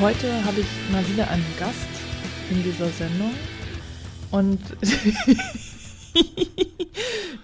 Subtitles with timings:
[0.00, 1.76] Heute habe ich mal wieder einen Gast
[2.50, 3.32] in dieser Sendung
[4.30, 4.60] und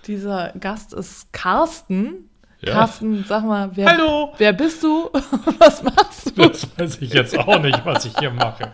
[0.07, 2.31] dieser Gast ist Carsten.
[2.63, 2.73] Ja.
[2.73, 4.33] Carsten, sag mal, wer, Hallo!
[4.39, 5.11] wer bist du?
[5.59, 6.49] Was machst du?
[6.49, 8.73] Das weiß ich jetzt auch nicht, was ich hier mache.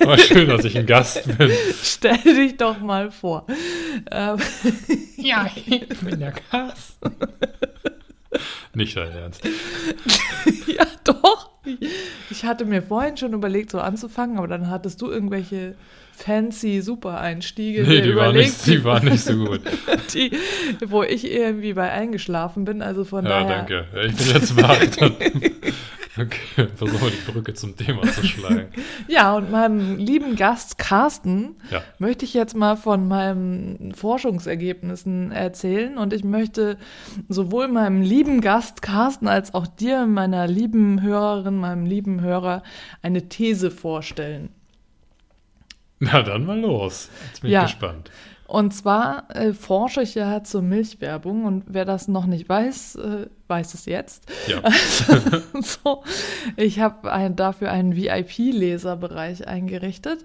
[0.00, 1.50] Aber schön, dass ich ein Gast bin.
[1.82, 3.46] Stell dich doch mal vor.
[4.10, 4.36] Ähm,
[5.16, 7.16] Ja, ich bin der Carsten.
[8.74, 9.42] Nicht dein Ernst.
[10.66, 11.57] ja, doch.
[12.30, 15.74] Ich hatte mir vorhin schon überlegt, so anzufangen, aber dann hattest du irgendwelche
[16.12, 17.84] fancy Super-Einstiege.
[17.84, 19.60] Nee, die waren, nicht, die waren nicht so gut.
[20.14, 20.32] die,
[20.86, 22.82] wo ich irgendwie bei eingeschlafen bin.
[22.82, 23.56] Also von Ja, daher.
[23.56, 23.84] danke.
[23.94, 24.76] Ja, Ich bin jetzt wach.
[26.20, 28.68] Okay, versuchen wir die Brücke zum Thema zu schlagen.
[29.08, 31.82] Ja, und meinem lieben Gast Carsten Ja.
[31.98, 35.96] möchte ich jetzt mal von meinen Forschungsergebnissen erzählen.
[35.96, 36.76] Und ich möchte
[37.28, 42.62] sowohl meinem lieben Gast Carsten als auch dir, meiner lieben Hörerin, meinem lieben Hörer,
[43.02, 44.50] eine These vorstellen.
[46.00, 47.08] Na dann mal los.
[47.28, 47.64] Jetzt bin Ja.
[47.64, 48.10] ich gespannt.
[48.48, 53.26] Und zwar äh, forsche ich ja zur Milchwerbung und wer das noch nicht weiß, äh,
[53.46, 54.24] weiß es jetzt.
[54.46, 54.62] Ja.
[55.60, 56.02] so,
[56.56, 60.24] ich habe ein, dafür einen VIP-Leserbereich eingerichtet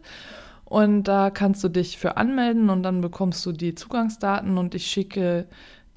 [0.64, 4.88] und da kannst du dich für anmelden und dann bekommst du die Zugangsdaten und ich
[4.88, 5.46] schicke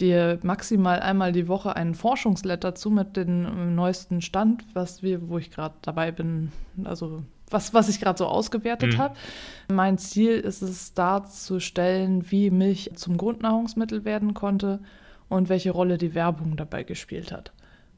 [0.01, 5.39] dir maximal einmal die Woche einen Forschungsletter zu mit dem neuesten Stand, was wir, wo
[5.39, 6.51] ich gerade dabei bin,
[6.83, 8.99] also was, was ich gerade so ausgewertet Mhm.
[8.99, 9.17] habe.
[9.69, 14.81] Mein Ziel ist es, darzustellen, wie Milch zum Grundnahrungsmittel werden konnte
[15.29, 17.53] und welche Rolle die Werbung dabei gespielt hat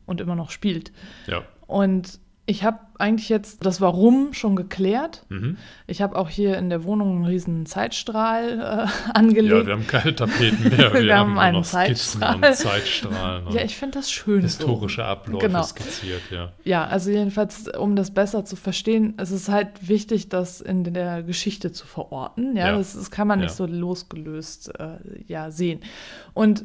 [0.06, 0.93] und immer noch spielt.
[1.27, 1.43] Ja.
[1.67, 5.26] Und ich habe eigentlich jetzt das Warum schon geklärt.
[5.28, 5.59] Mhm.
[5.86, 9.54] Ich habe auch hier in der Wohnung einen riesen Zeitstrahl äh, angelegt.
[9.54, 10.92] ja, wir haben keine Tapeten mehr.
[10.94, 13.44] Wir, Wir haben haben einen Zeitstrahl.
[13.47, 14.41] und Ja, ich finde das schön.
[14.41, 15.04] historische.
[15.04, 15.62] Abläufe Genau.
[15.62, 16.53] skizziert, ja.
[16.64, 21.22] Ja, also jedenfalls, um das besser zu verstehen, es ist halt wichtig, das in der
[21.22, 22.56] Geschichte zu verorten.
[22.56, 22.78] Ja, Ja.
[22.78, 23.54] Das, das kann man nicht Ja.
[23.56, 25.80] so losgelöst äh, ja, sehen.
[26.32, 26.65] Und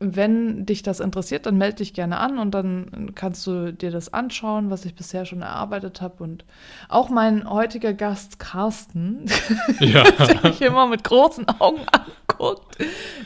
[0.00, 4.12] wenn dich das interessiert, dann melde dich gerne an und dann kannst du dir das
[4.12, 6.22] anschauen, was ich bisher schon erarbeitet habe.
[6.22, 6.44] Und
[6.88, 9.26] auch mein heutiger Gast Carsten,
[9.80, 12.78] Ja, der mich immer mit großen Augen anguckt,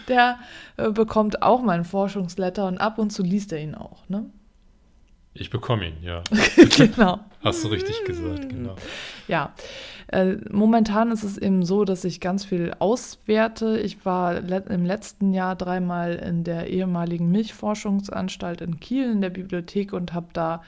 [0.08, 0.38] der
[0.78, 4.08] äh, bekommt auch meinen Forschungsletter und ab und zu liest er ihn auch.
[4.08, 4.30] Ne?
[5.34, 6.22] Ich bekomme ihn, ja.
[6.76, 7.20] genau.
[7.42, 8.76] Hast du richtig gesagt, genau.
[9.28, 9.52] Ja,
[10.08, 13.78] äh, momentan ist es eben so, dass ich ganz viel auswerte.
[13.80, 19.30] Ich war le im letzten Jahr dreimal in der ehemaligen Milchforschungsanstalt in Kiel in der
[19.30, 20.62] Bibliothek und habe da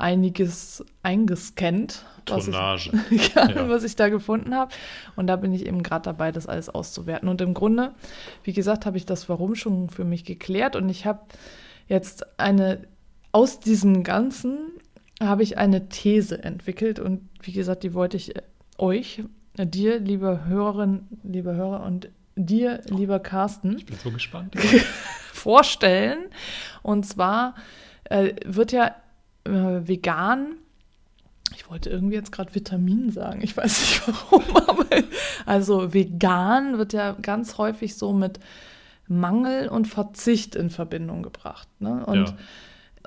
[0.00, 2.90] einiges eingescannt, was Tonnage.
[3.10, 3.68] ich, ja, Ja.
[3.68, 4.72] was ich da gefunden habe.
[5.16, 7.28] Und da bin ich eben gerade dabei, das alles auszuwerten.
[7.28, 7.92] Und im Grunde,
[8.44, 11.20] wie gesagt, habe ich das Warum schon für mich geklärt und ich habe
[11.88, 12.82] jetzt eine,
[13.32, 14.58] aus diesem Ganzen
[15.20, 18.42] habe ich eine These entwickelt und wie gesagt, die wollte ich äh,
[18.78, 19.22] euch,
[19.56, 24.54] äh, dir, liebe Hörerin, liebe Hörer und dir, lieber Carsten, Ich bin so gespannt.
[25.32, 26.26] vorstellen.
[26.82, 27.54] Und zwar
[28.04, 28.94] äh, wird ja
[29.44, 30.56] äh, vegan,
[31.54, 34.86] ich wollte irgendwie jetzt gerade Vitamin sagen, ich weiß nicht warum, aber
[35.46, 38.38] also vegan wird ja ganz häufig so mit
[39.06, 41.68] Mangel und Verzicht in Verbindung gebracht.
[41.80, 42.04] Ne?
[42.04, 42.36] Und Ja.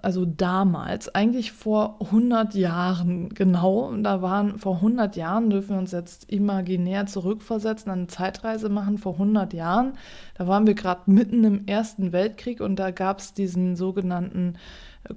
[0.02, 5.92] Also damals, eigentlich vor 100 Jahren genau, da waren vor 100 Jahren, dürfen wir uns
[5.92, 9.94] jetzt imaginär zurückversetzen, eine Zeitreise machen, vor 100 Jahren,
[10.36, 14.56] da waren wir gerade mitten im Ersten Weltkrieg und da gab es diesen sogenannten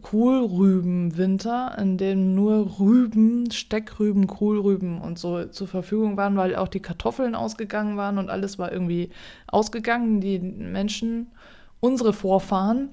[0.01, 6.81] Kohlrübenwinter, in dem nur Rüben, Steckrüben, Kohlrüben und so zur Verfügung waren, weil auch die
[6.81, 9.11] Kartoffeln ausgegangen waren und alles war irgendwie
[9.47, 10.21] ausgegangen.
[10.21, 11.29] Die Menschen,
[11.81, 12.91] unsere Vorfahren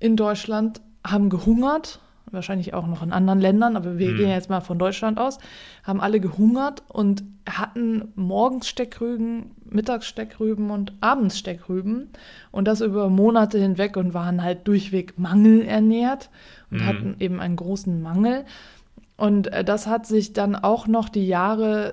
[0.00, 4.16] in Deutschland haben gehungert, wahrscheinlich auch noch in anderen Ländern, aber wir Hm.
[4.16, 5.38] gehen jetzt mal von Deutschland aus,
[5.84, 12.08] haben alle gehungert und hatten morgens Steckrüben, mittags Steckrüben und abends Steckrüben
[12.50, 16.30] und das über Monate hinweg und waren halt durchweg mangelernährt
[16.70, 16.86] und Mhm.
[16.86, 18.44] hatten eben einen großen Mangel.
[19.16, 21.92] Und äh, das hat sich dann auch noch die Jahre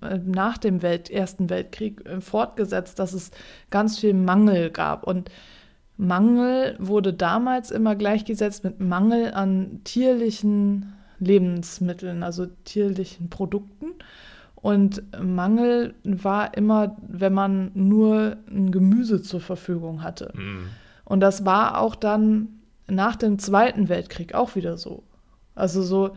[0.00, 3.30] äh, nach dem Welt, Ersten Weltkrieg äh, fortgesetzt, dass es
[3.70, 5.04] ganz viel Mangel gab.
[5.04, 5.30] Und
[5.96, 13.86] Mangel wurde damals immer gleichgesetzt mit Mangel an tierlichen Lebensmitteln, also tierlichen Produkten.
[14.56, 20.32] Und Mangel war immer, wenn man nur ein Gemüse zur Verfügung hatte.
[20.34, 20.68] Mhm.
[21.04, 22.48] Und das war auch dann
[22.88, 25.02] nach dem Zweiten Weltkrieg auch wieder so.
[25.54, 26.16] Also so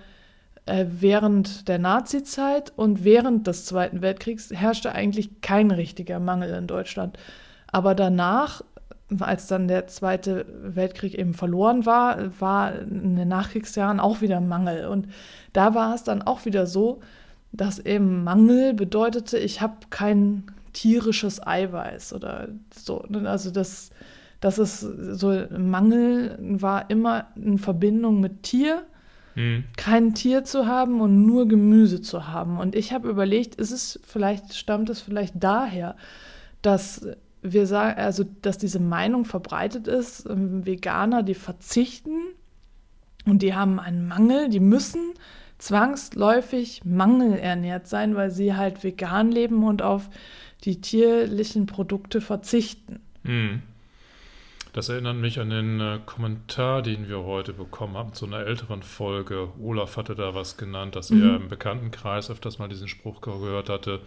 [0.65, 6.67] äh, während der Nazizeit und während des Zweiten Weltkriegs herrschte eigentlich kein richtiger Mangel in
[6.67, 7.17] Deutschland.
[7.71, 8.63] Aber danach,
[9.19, 14.87] als dann der Zweite Weltkrieg eben verloren war, war in den Nachkriegsjahren auch wieder Mangel.
[14.87, 15.07] Und
[15.53, 17.01] da war es dann auch wieder so,
[17.51, 22.99] dass eben Mangel bedeutete, ich habe kein tierisches Eiweiß oder so.
[23.25, 23.89] Also das,
[24.39, 28.83] das ist so, Mangel war immer in Verbindung mit Tier
[29.39, 29.63] Mhm.
[29.77, 32.57] kein Tier zu haben und nur Gemüse zu haben.
[32.59, 35.95] Und ich habe überlegt, ist es vielleicht, stammt es vielleicht daher,
[36.61, 37.07] dass
[37.41, 42.17] wir sagen, also dass diese Meinung verbreitet ist, ähm, Veganer, die verzichten
[43.25, 45.13] und die haben einen Mangel, die müssen
[45.57, 50.09] zwangsläufig mangelernährt sein, weil sie halt vegan leben und auf
[50.63, 52.99] die tierlichen Produkte verzichten.
[53.23, 53.61] Mhm.
[54.71, 58.83] Das erinnert mich an den äh, Kommentar, den wir heute bekommen haben zu einer älteren
[58.83, 59.49] Folge.
[59.59, 61.23] Olaf hatte da was genannt, dass Mhm.
[61.23, 64.01] er im Bekanntenkreis öfters mal diesen Spruch gehört hatte,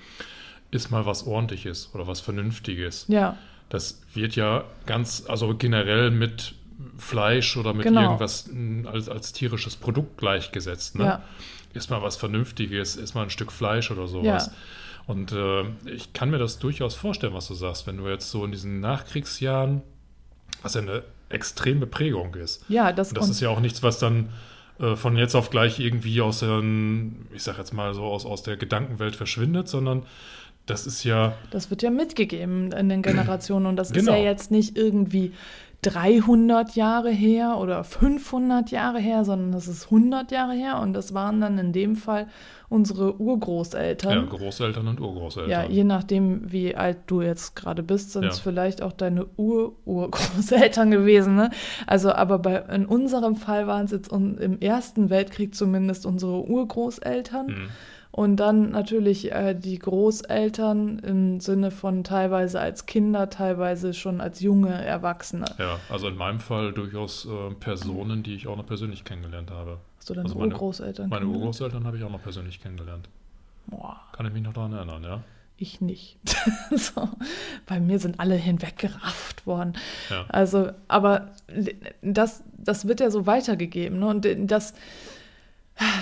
[0.72, 3.04] ist mal was ordentliches oder was Vernünftiges.
[3.08, 3.36] Ja,
[3.68, 6.54] Das wird ja ganz, also generell mit
[6.98, 8.02] Fleisch oder mit Genau.
[8.02, 10.98] irgendwas mh, als, als tierisches Produkt gleichgesetzt.
[10.98, 11.04] Ne?
[11.04, 11.22] ja,
[11.72, 14.46] Ist mal was Vernünftiges, ist mal ein Stück Fleisch oder sowas.
[14.46, 14.52] Ja.
[15.06, 15.62] Und äh,
[15.94, 18.80] ich kann mir das durchaus vorstellen, was du sagst, wenn du jetzt so in diesen
[18.80, 19.82] Nachkriegsjahren,
[20.62, 22.64] was ja eine extreme Prägung ist.
[22.68, 24.28] ja, das, Und das und- ist ja auch nichts, was dann
[24.80, 26.62] äh, von jetzt auf gleich irgendwie aus der,
[27.34, 30.04] ich sag jetzt mal so, aus, aus der Gedankenwelt verschwindet, sondern
[30.66, 34.12] das ist ja, Das wird ja mitgegeben in den Generationen und das ist Genau.
[34.16, 35.32] ja jetzt nicht irgendwie
[35.82, 41.12] 300 Jahre her oder 500 Jahre her, sondern das ist 100 Jahre her und das
[41.12, 42.28] waren dann in dem Fall
[42.68, 44.28] unsere ja Urgroßeltern.
[44.28, 45.50] Großeltern und Urgroßeltern.
[45.50, 48.42] Ja, je nachdem, wie alt du jetzt gerade bist, sind es Ja.
[48.44, 51.34] vielleicht auch deine Ur-Urgroßeltern gewesen.
[51.34, 51.50] Ne?
[51.86, 56.42] Also, aber bei, in unserem Fall waren es jetzt un, im Ersten Weltkrieg zumindest unsere
[56.48, 57.46] Urgroßeltern.
[57.46, 57.68] Mhm.
[58.14, 64.40] Und dann natürlich äh, die Großeltern im Sinne von teilweise als Kinder, teilweise schon als
[64.40, 65.46] junge Erwachsene.
[65.58, 69.78] Ja, also in meinem Fall durchaus äh, Personen, die ich auch noch persönlich kennengelernt habe.
[69.98, 71.08] Hast du deine Also meine- Urgroßeltern?
[71.08, 71.26] Meine?
[71.26, 73.08] Urgroßeltern habe ich auch noch persönlich kennengelernt.
[73.66, 75.20] Boah, Kann ich mich noch daran erinnern, ja?
[75.56, 76.18] ich nicht.
[76.76, 77.08] so,
[77.66, 79.74] bei mir sind alle hinweggerafft worden.
[80.10, 80.24] Ja.
[80.28, 81.30] Also, aber
[82.02, 84.00] das, das wird ja so weitergegeben.
[84.00, 84.06] Ne?
[84.08, 84.74] Und das,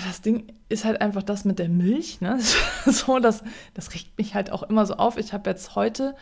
[0.05, 2.21] das Ding ist halt einfach das mit der Milch.
[2.21, 2.39] Ne?
[2.85, 5.17] so, das, das regt mich halt auch immer so auf.
[5.17, 6.15] Ich habe jetzt heute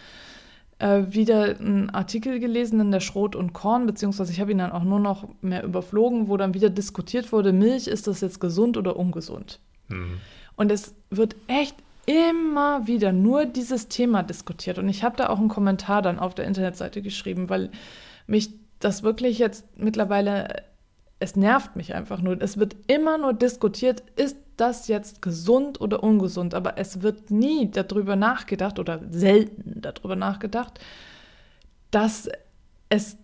[0.79, 4.71] äh, wieder einen Artikel gelesen in der Schrot und Korn, beziehungsweise ich habe ihn dann
[4.71, 8.77] auch nur noch mehr überflogen, wo dann wieder diskutiert wurde, Milch, ist das jetzt gesund
[8.77, 9.59] oder ungesund?
[9.89, 10.19] Mhm.
[10.55, 11.75] Und es wird echt
[12.05, 14.79] immer wieder nur dieses Thema diskutiert.
[14.79, 17.69] Und ich habe da auch einen Kommentar dann auf der Internetseite geschrieben, weil
[18.25, 18.49] mich
[18.79, 20.63] das wirklich jetzt mittlerweile,
[21.19, 22.41] es nervt mich einfach nur.
[22.41, 26.53] Es wird immer nur diskutiert, ist das jetzt gesund oder ungesund?
[26.53, 30.79] Aber es wird nie darüber nachgedacht oder selten darüber nachgedacht,
[31.91, 32.29] dass
[32.89, 33.17] es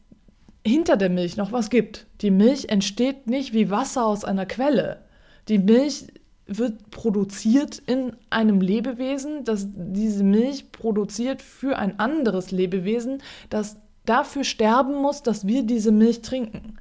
[0.65, 2.07] hinter der Milch noch was gibt.
[2.21, 5.01] Die Milch entsteht nicht wie Wasser aus einer Quelle.
[5.47, 6.07] Die Milch
[6.47, 14.43] wird produziert in einem Lebewesen, das diese Milch produziert für ein anderes Lebewesen, das dafür
[14.43, 16.77] sterben muss, dass wir diese Milch trinken.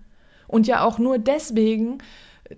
[0.55, 1.99] Und ja auch nur deswegen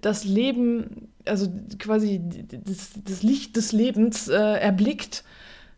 [0.03, 1.49] das Leben, also
[1.79, 2.21] quasi
[2.65, 5.25] das, das Licht des Lebens äh, erblickt,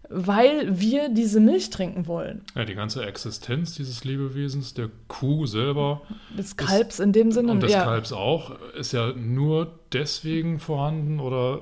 [0.09, 2.43] weil wir diese Milch trinken wollen.
[2.57, 6.03] ja, die ganze Existenz dieses Lebewesens, der Kuh selber
[6.37, 7.53] Des Kalbs in dem Sinne.
[7.53, 7.85] und des ja.
[7.85, 11.61] Kalbs auch, ist ja nur deswegen vorhanden oder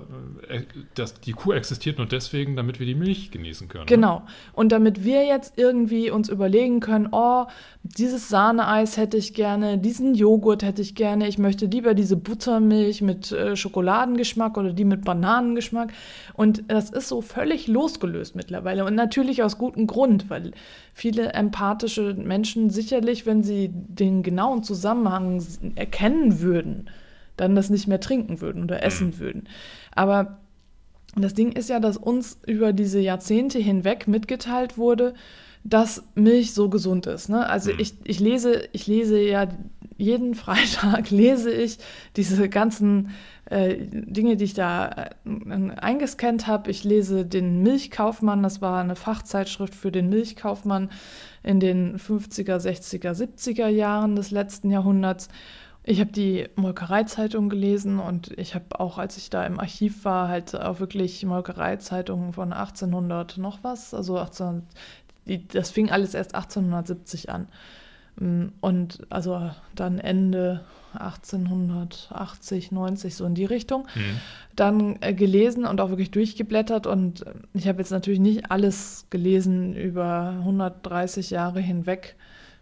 [0.49, 0.62] äh,
[0.95, 3.85] das, die Kuh existiert nur deswegen, damit wir die Milch genießen können.
[3.85, 3.87] ne?
[3.88, 4.23] Genau.
[4.52, 7.47] Und damit wir jetzt irgendwie uns überlegen können, oh,
[7.83, 13.02] dieses Sahneeis hätte ich gerne, diesen Joghurt hätte ich gerne, ich möchte lieber diese Buttermilch
[13.02, 15.92] mit äh, Schokoladengeschmack oder die mit Bananengeschmack.
[16.35, 18.85] Und das ist so völlig losgelöst mittlerweile.
[18.85, 20.52] Und natürlich aus gutem Grund, weil
[20.92, 25.42] viele empathische Menschen sicherlich, wenn sie den genauen Zusammenhang
[25.76, 26.88] erkennen würden,
[27.37, 29.49] dann das nicht mehr trinken würden oder essen würden.
[29.95, 30.38] Aber
[31.16, 35.14] das Ding ist ja, dass uns über diese Jahrzehnte hinweg mitgeteilt wurde,
[35.64, 37.28] dass Milch so gesund ist.
[37.28, 37.49] Ne?
[37.49, 37.81] Also Mhm.
[37.81, 39.49] ich, ich, lese, ich lese ja
[39.97, 41.78] jeden Freitag lese ich
[42.16, 43.11] diese ganzen
[43.47, 44.88] äh, Dinge, die ich da
[45.25, 46.71] äh, eingescannt habe.
[46.71, 50.90] Ich lese den Milchkaufmann, das war eine Fachzeitschrift für den Milchkaufmann
[51.43, 55.28] in den 50er, 60er, 70er Jahren des letzten Jahrhunderts.
[55.88, 60.26] Ich habe die Molkereizeitung gelesen und ich habe auch, als ich da im Archiv war,
[60.26, 63.95] halt auch wirklich Molkereizeitungen von 1800 noch was.
[63.95, 64.64] Also 18,
[65.52, 67.47] das fing alles erst 1870 an.
[68.19, 70.64] Mm, und also dann Ende
[70.95, 73.87] 1880, 90, so in die Richtung.
[73.95, 74.21] Mhm.
[74.57, 76.88] Dann äh, gelesen und auch wirklich durchgeblättert.
[76.88, 77.25] Und
[77.55, 82.16] ich habe jetzt natürlich nicht alles gelesen über 130 Jahre hinweg,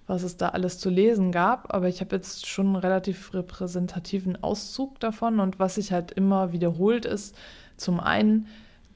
[0.07, 1.73] was es da alles zu lesen gab.
[1.73, 5.41] Aber ich habe jetzt schon einen relativ repräsentativen Auszug davon.
[5.41, 7.35] Und was sich halt immer wiederholt ist,
[7.77, 8.47] zum einen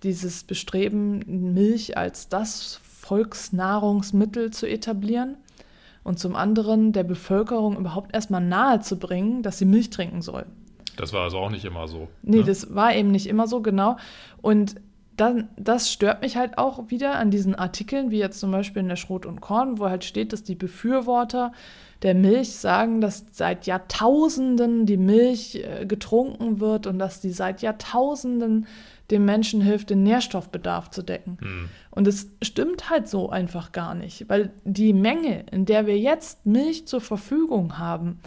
[0.03, 5.37] dieses Bestreben, Milch als das Volksnahrungsmittel zu etablieren
[6.05, 10.47] und zum anderen der Bevölkerung überhaupt erstmal nahezubringen, dass sie Milch trinken soll.
[10.97, 12.09] Das war also auch nicht immer so.
[12.23, 12.45] Nee, ne?
[12.45, 13.97] das war eben nicht immer so, genau.
[14.43, 14.77] Und
[15.19, 18.89] dann, das stört mich halt auch wieder an diesen Artikeln, wie jetzt zum Beispiel in
[18.89, 21.53] der Schrot und Korn, wo halt steht, dass die Befürworter
[22.03, 27.63] der Milch sagen, dass seit Jahrtausenden die Milch äh, getrunken wird und dass die seit
[27.63, 28.67] Jahrtausenden
[29.11, 31.39] dem Menschen hilft, den Nährstoffbedarf zu decken.
[31.41, 31.69] Mhm.
[31.91, 36.47] Und es stimmt halt so einfach gar nicht, weil die Menge, in der wir jetzt
[36.47, 38.21] Milch zur Verfügung haben,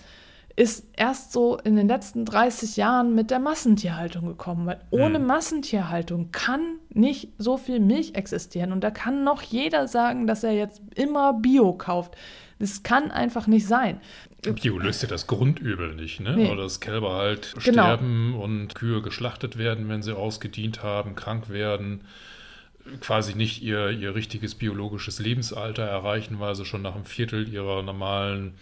[0.56, 5.28] ist erst so in den letzten 30 Jahren mit der Massentierhaltung gekommen, weil ohne mhm.
[5.28, 10.52] Massentierhaltung kann nicht so viel Milch existieren und da kann noch jeder sagen, dass er
[10.52, 12.16] jetzt immer Bio kauft.
[12.60, 14.00] Das kann einfach nicht sein.
[14.42, 16.36] Bio löst ja das Grundübel nicht, ne?
[16.36, 16.52] Nee.
[16.52, 17.84] Oder dass Kälber halt genau.
[17.84, 22.02] sterben und Kühe geschlachtet werden, wenn sie ausgedient haben, krank werden,
[23.00, 27.82] quasi nicht ihr, ihr richtiges biologisches Lebensalter erreichen, weil sie schon nach einem Viertel ihrer
[27.82, 28.54] normalen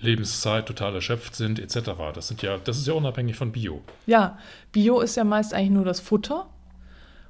[0.00, 1.90] Lebenszeit total erschöpft sind, etc.
[2.14, 3.82] Das sind ja, das ist ja unabhängig von Bio.
[4.06, 4.38] Ja,
[4.72, 6.48] Bio ist ja meist eigentlich nur das Futter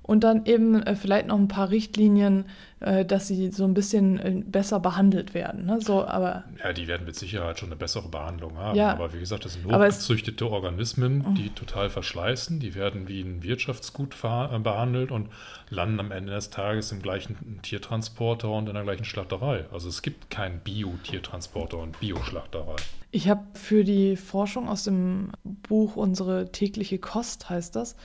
[0.07, 2.45] und dann eben äh, vielleicht noch ein paar Richtlinien,
[2.79, 5.67] äh, dass sie so ein bisschen äh, besser behandelt werden.
[5.67, 5.81] Ne?
[5.81, 8.79] So, aber, ja, die werden mit Sicherheit schon eine bessere Behandlung haben.
[8.79, 11.35] Ja, aber wie gesagt, das sind hochgezüchtete Organismen, mhm.
[11.35, 12.61] die total verschleißen.
[12.61, 15.29] Die werden wie ein Wirtschaftsgut äh, behandelt und
[15.71, 19.65] landen am Ende des Tages im gleichen Tiertransporter und in der gleichen Schlachterei.
[19.73, 22.77] Also es gibt keinen Bio-Tiertransporter und Bio-Schlachterei.
[23.11, 27.97] Ich habe für die Forschung aus dem Buch Unsere tägliche Kost heißt das,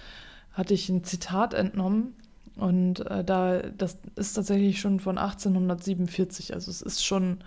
[0.54, 2.16] hatte ich ein Zitat entnommen
[2.56, 7.40] und äh, da, das ist tatsächlich schon von 1847, also es ist schon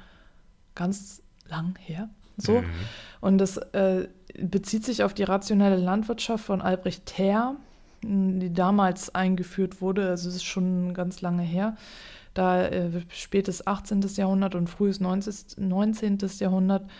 [0.74, 2.08] ganz lang her.
[2.36, 2.62] So.
[2.62, 2.70] Mhm.
[3.20, 4.08] Und das äh,
[4.38, 7.56] bezieht sich auf die rationelle Landwirtschaft von Albrecht Thaer,
[8.02, 11.76] die damals eingeführt wurde, also es ist schon ganz lange her.
[12.34, 14.00] Da äh, spätes 18.
[14.16, 15.68] Jahrhundert und frühes 19.
[15.68, 16.18] 19.
[16.38, 16.90] Jahrhundert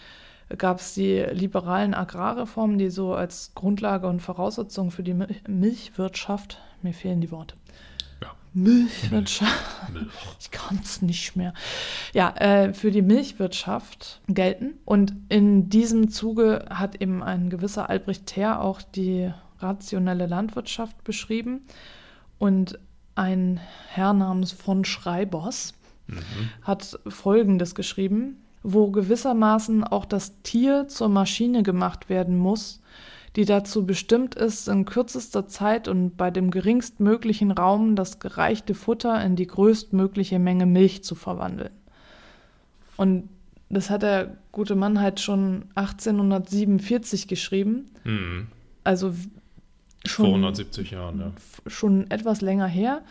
[0.58, 5.14] gab es die liberalen Agrarreformen, die so als Grundlage und Voraussetzung für die
[5.48, 7.54] Milchwirtschaft, mir fehlen die Worte.
[8.54, 9.92] Milchwirtschaft.
[9.92, 10.06] Milch.
[10.40, 11.52] Ich kann es nicht mehr.
[12.12, 14.74] Ja, äh, für die Milchwirtschaft gelten.
[14.84, 21.62] Und in diesem Zuge hat eben ein gewisser Albrecht Thaer auch die rationelle Landwirtschaft beschrieben.
[22.38, 22.78] Und
[23.16, 25.74] ein Herr namens von Schreibers
[26.06, 26.22] mhm.
[26.62, 32.80] hat Folgendes geschrieben wo gewissermaßen auch das Tier zur Maschine gemacht werden muss,
[33.36, 39.22] die dazu bestimmt ist, in kürzester Zeit und bei dem geringstmöglichen Raum das gereichte Futter
[39.22, 41.72] in die größtmögliche Menge Milch zu verwandeln.
[42.96, 43.28] Und
[43.68, 47.90] das hat der gute Mann halt schon 1847 geschrieben.
[48.04, 48.46] Mhm.
[48.82, 49.12] Also
[50.06, 50.26] schon.
[50.26, 51.32] Vor 170 Jahren, ja.
[51.66, 53.02] Schon etwas länger her.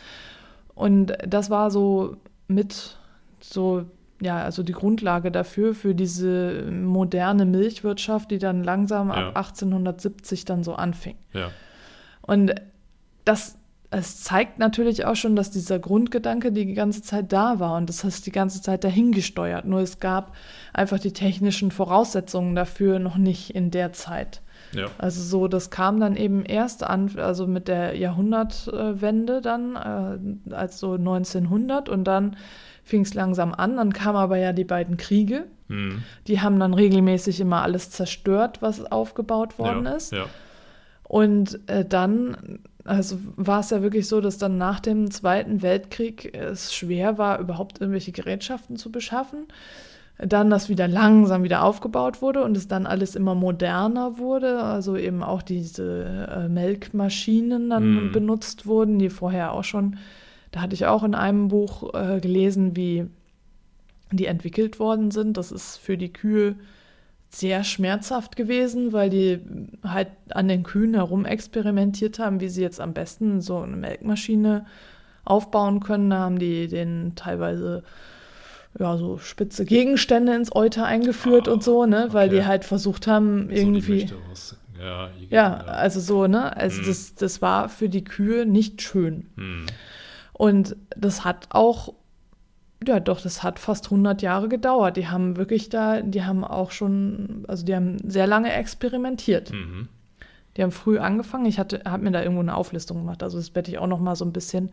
[0.74, 2.18] Und das war so
[2.48, 2.98] mit
[3.40, 3.86] so
[4.24, 9.30] ja, also die Grundlage dafür, für diese moderne Milchwirtschaft, die dann langsam ja.
[9.30, 11.16] ab 1870 dann so anfing.
[11.34, 11.52] Ja.
[12.22, 12.56] Und
[13.26, 13.58] das
[13.96, 18.04] es zeigt natürlich auch schon, dass dieser Grundgedanke die ganze Zeit da war und das
[18.04, 19.66] hat die ganze Zeit dahin gesteuert.
[19.66, 20.36] Nur es gab
[20.74, 24.42] einfach die technischen Voraussetzungen dafür noch nicht in der Zeit.
[24.76, 24.88] Ja.
[24.98, 30.80] Also so, das kam dann eben erst an, also mit der Jahrhundertwende dann, äh, als
[30.80, 32.36] so 1900 und dann
[32.84, 33.78] fing es langsam an.
[33.78, 35.46] Dann kamen aber ja die beiden Kriege.
[35.68, 36.04] Mhm.
[36.28, 40.12] Die haben dann regelmäßig immer alles zerstört, was aufgebaut worden ja, ist.
[40.12, 40.26] Ja.
[41.04, 46.36] Und äh, dann, also war es ja wirklich so, dass dann nach dem Zweiten Weltkrieg
[46.36, 49.48] es schwer war, überhaupt irgendwelche Gerätschaften zu beschaffen.
[50.26, 54.96] Dann das wieder langsam wieder aufgebaut wurde und es dann alles immer moderner wurde, also
[54.96, 58.12] eben auch diese äh, Melkmaschinen dann mm.
[58.12, 59.98] benutzt wurden, die vorher auch schon
[60.54, 63.08] da hatte ich auch in einem Buch äh, gelesen, wie
[64.12, 65.36] die entwickelt worden sind.
[65.36, 66.56] Das ist für die Kühe
[67.30, 69.40] sehr schmerzhaft gewesen, weil die
[69.84, 74.68] halt an den Kühen herum experimentiert haben, wie sie jetzt am besten so eine Melkmaschine
[75.26, 76.12] aufbauen können.
[76.12, 77.84] Da haben die den teilweise
[78.80, 83.08] ja, so spitze Gegenstände ins Euter eingeführt oh, und so, ne, weil die halt versucht
[83.08, 84.08] haben, irgendwie.
[84.08, 86.56] So ja, ja, also so, ne?
[86.58, 86.88] Also hm.
[86.88, 89.28] das, das war für die Kühe nicht schön.
[89.38, 89.66] Hm.
[90.34, 91.94] Und das hat auch,
[92.86, 94.98] ja doch, das hat fast 100 Jahre gedauert.
[94.98, 99.54] Die haben wirklich da, die haben auch schon, also die haben sehr lange experimentiert.
[99.54, 99.88] Mhm.
[100.58, 101.46] Die haben früh angefangen.
[101.46, 103.24] Ich habe mir da irgendwo eine Auflistung gemacht.
[103.24, 104.72] Also das werde ich auch noch mal so ein bisschen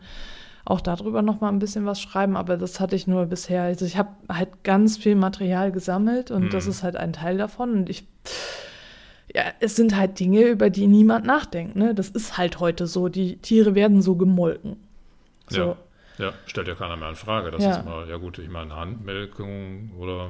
[0.65, 3.63] auch darüber noch mal ein bisschen was schreiben, aber das hatte ich nur bisher.
[3.63, 6.49] Also ich habe halt ganz viel Material gesammelt und mhm.
[6.49, 8.07] das ist halt ein Teil davon und ich
[9.33, 11.95] ja, es sind halt Dinge, über die niemand nachdenkt, ne?
[11.95, 14.75] Das ist halt heute so, die Tiere werden so gemolken.
[15.47, 15.61] So.
[15.61, 15.77] Ja.
[16.21, 17.51] Ja, stellt ja keiner mehr in Frage.
[17.51, 17.77] Das ja.
[17.77, 20.29] ist mal, ja gut, ich meine, Handmelkung oder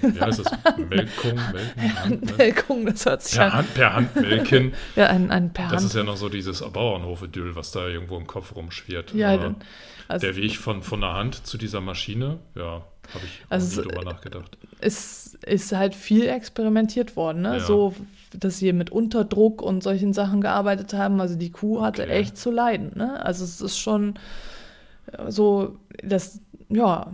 [0.00, 0.50] wie heißt das?
[0.88, 4.72] Melkung, Melken, Handmelkung, das hört sich per, Hand, per Handmelken.
[4.96, 5.74] ja, ein, ein per Hand.
[5.74, 9.12] Das ist ja noch so dieses Bauernhof-Idyll, was da irgendwo im Kopf rumschwirrt.
[9.12, 9.56] Ja, dann,
[10.08, 13.88] also, der Weg von, von der Hand zu dieser Maschine, ja, habe ich also nie
[13.88, 14.56] drüber nachgedacht.
[14.78, 17.54] Es ist halt viel experimentiert worden, ne?
[17.54, 17.60] Ja.
[17.60, 17.94] So,
[18.32, 21.20] dass sie mit Unterdruck und solchen Sachen gearbeitet haben.
[21.20, 22.12] Also die Kuh hatte okay.
[22.12, 23.24] echt zu leiden, ne?
[23.24, 24.14] Also es ist schon
[25.28, 27.10] so, das, ja,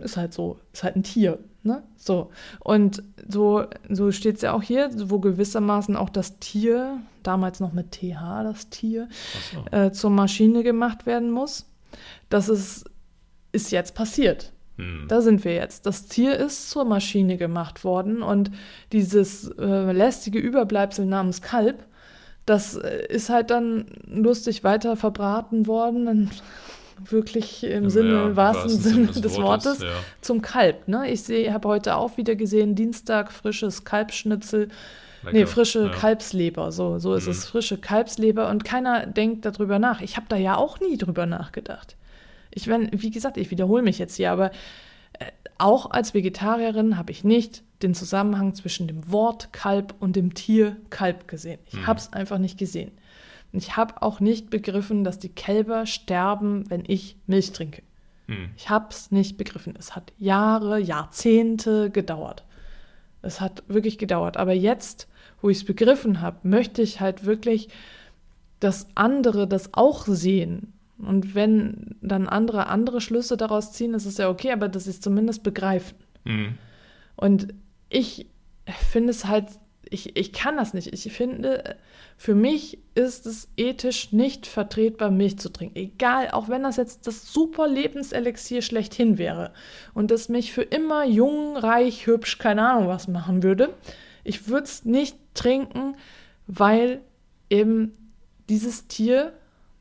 [0.00, 1.38] ist halt so, ist halt ein Tier.
[1.62, 1.82] Ne?
[1.96, 2.30] So.
[2.60, 7.72] Und so, so steht es ja auch hier, wo gewissermaßen auch das Tier, damals noch
[7.72, 9.08] mit TH, das Tier,
[9.52, 9.76] so.
[9.76, 11.66] äh, zur Maschine gemacht werden muss.
[12.28, 12.84] Das ist,
[13.52, 14.52] ist jetzt passiert.
[14.76, 15.06] Hm.
[15.08, 15.86] Da sind wir jetzt.
[15.86, 18.50] Das Tier ist zur Maschine gemacht worden und
[18.92, 21.86] dieses äh, lästige Überbleibsel namens Kalb,
[22.44, 26.30] das äh, ist halt dann lustig weiter verbraten worden
[27.02, 29.90] wirklich im Sinne, im wahrsten Sinne des, des Wortes, Wortes ja.
[30.20, 30.88] zum Kalb.
[30.88, 31.10] Ne?
[31.10, 34.68] Ich sehe, habe heute auch wieder gesehen, Dienstag frisches Kalbschnitzel.
[35.22, 35.36] Lecker.
[35.38, 35.88] Nee, frische ja.
[35.88, 37.32] Kalbsleber, so, so ist mhm.
[37.32, 40.02] es, frische Kalbsleber und keiner denkt darüber nach.
[40.02, 41.96] Ich habe da ja auch nie drüber nachgedacht.
[42.50, 44.50] Ich, wenn, wie gesagt, ich wiederhole mich jetzt hier, aber
[45.18, 50.34] äh, auch als Vegetarierin habe ich nicht den Zusammenhang zwischen dem Wort Kalb und dem
[50.34, 51.58] Tier Kalb gesehen.
[51.66, 51.86] Ich mhm.
[51.86, 52.92] habe es einfach nicht gesehen.
[53.54, 57.84] Und ich habe auch nicht begriffen, dass die Kälber sterben, wenn ich Milch trinke.
[58.26, 58.50] Hm.
[58.56, 59.76] Ich habe es nicht begriffen.
[59.78, 62.42] Es hat Jahre, Jahrzehnte gedauert.
[63.22, 64.38] Es hat wirklich gedauert.
[64.38, 65.06] Aber jetzt,
[65.40, 67.68] wo ich es begriffen habe, möchte ich halt wirklich,
[68.58, 70.72] dass andere das auch sehen.
[70.98, 74.90] Und wenn dann andere andere Schlüsse daraus ziehen, ist es ja okay, aber dass sie
[74.90, 75.96] es zumindest begreifen.
[76.24, 76.58] Mhm.
[77.14, 77.54] Und
[77.88, 78.26] ich
[78.90, 79.46] finde es halt
[79.90, 80.92] ich, ich kann das nicht.
[80.92, 81.76] Ich finde,
[82.16, 85.76] für mich ist es ethisch nicht vertretbar, Milch zu trinken.
[85.76, 89.52] Egal, auch wenn das jetzt das super Lebenselixier schlechthin wäre
[89.94, 93.74] und es mich für immer jung, reich, hübsch, keine Ahnung was machen würde.
[94.22, 95.96] Ich würde es nicht trinken,
[96.46, 97.00] weil
[97.50, 97.92] eben
[98.48, 99.32] dieses Tier,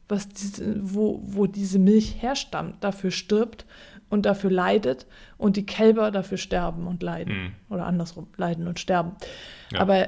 [0.07, 3.65] was diese, wo, wo diese Milch herstammt, dafür stirbt
[4.13, 5.07] und dafür leidet
[5.39, 7.35] und die Kälber dafür sterben und leiden.
[7.35, 7.51] Mhm.
[7.69, 9.13] Oder andersrum, leiden und sterben.
[9.71, 9.79] Ja.
[9.79, 10.07] Aber äh,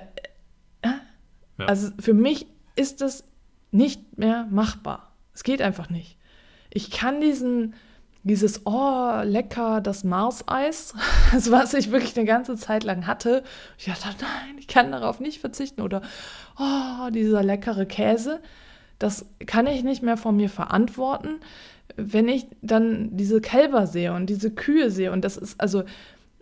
[1.57, 1.65] ja.
[1.65, 3.23] also für mich ist das
[3.71, 5.11] nicht mehr machbar.
[5.33, 6.19] Es geht einfach nicht.
[6.69, 7.73] Ich kann diesen,
[8.21, 10.93] dieses, oh, lecker, das Mars-Eis,
[11.33, 13.43] also was ich wirklich eine ganze Zeit lang hatte.
[13.79, 15.81] Ich dachte, nein, ich kann darauf nicht verzichten.
[15.81, 16.03] Oder,
[16.59, 18.39] oh, dieser leckere Käse.
[18.99, 21.39] Das kann ich nicht mehr von mir verantworten
[21.95, 25.83] wenn ich dann diese Kälber sehe und diese Kühe sehe, und das ist also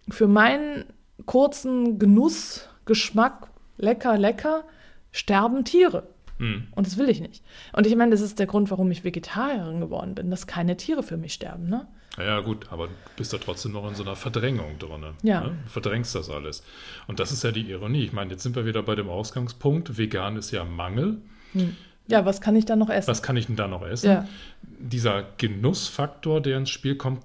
[0.10, 0.86] für meinen
[1.26, 4.64] kurzen Genussgeschmack lecker, lecker,
[5.12, 6.08] sterben Tiere.
[6.40, 6.68] Mhm.
[6.72, 7.44] Und das will ich nicht.
[7.74, 11.04] Und ich meine, das ist der Grund, warum ich Vegetarierin geworden bin, dass keine Tiere
[11.04, 11.88] für mich sterben, ne?
[12.18, 15.04] Ja, gut, aber du bist da trotzdem noch in so einer Verdrängung drin.
[15.24, 15.42] Ja.
[15.42, 15.58] Ne?
[15.64, 16.64] Du verdrängst das alles.
[17.08, 18.04] Und das ist ja die Ironie.
[18.04, 19.98] Ich meine, jetzt sind wir wieder bei dem Ausgangspunkt.
[19.98, 21.22] Vegan ist ja Mangel.
[21.54, 21.76] Mhm.
[22.08, 23.08] Ja, was kann ich da noch essen?
[23.08, 24.08] Was kann ich denn da noch essen?
[24.08, 24.28] Ja.
[24.62, 27.24] Dieser Genussfaktor, der ins Spiel kommt,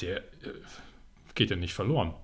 [0.00, 0.22] der äh,
[1.34, 2.14] geht ja nicht verloren.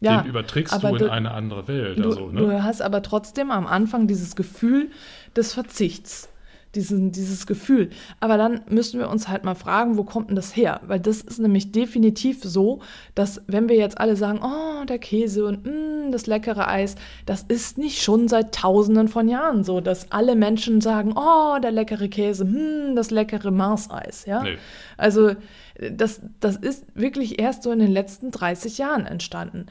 [0.00, 1.98] Ja, Den überträgst du in du, eine andere Welt.
[1.98, 2.40] Du, also, ne?
[2.40, 4.90] du hast aber trotzdem am Anfang dieses Gefühl
[5.36, 6.27] des Verzichts
[6.74, 7.90] diesen, dieses Gefühl.
[8.20, 10.80] Aber dann müssen wir uns halt mal fragen, wo kommt denn das her?
[10.86, 12.80] Weil das ist nämlich definitiv so,
[13.14, 17.42] dass wenn wir jetzt alle sagen, oh, der Käse und mm, das leckere Eis, das
[17.42, 22.08] ist nicht schon seit tausenden von Jahren so, dass alle Menschen sagen, oh, der leckere
[22.08, 24.26] Käse, mm, das leckere Mars-Eis.
[24.26, 24.42] Ja?
[24.42, 24.58] Nee.
[24.96, 25.32] Also
[25.90, 29.66] das, das ist wirklich erst so in den letzten 30 Jahren entstanden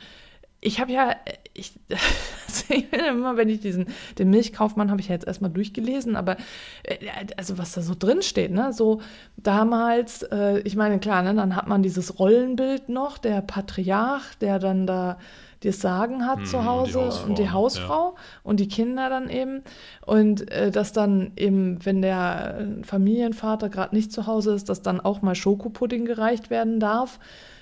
[0.67, 1.15] ich habe ja,
[1.53, 1.71] ich,
[2.69, 3.87] ich immer, wenn ich diesen,
[4.19, 6.35] den Milchkaufmann habe ich ja jetzt erstmal durchgelesen, aber
[6.83, 6.97] äh,
[7.37, 9.01] also was da so drin steht, ne, so
[9.37, 14.59] damals, äh, ich meine, klar, ne, dann hat man dieses Rollenbild noch, der Patriarch, der
[14.59, 15.17] dann da
[15.63, 18.21] das Sagen hat hm, zu Hause die und die Hausfrau ja.
[18.43, 19.63] und die Kinder dann eben.
[20.05, 24.99] Und äh, dass dann eben, wenn der Familienvater gerade nicht zu Hause ist, dass dann
[24.99, 27.19] auch mal Schokopudding gereicht werden darf.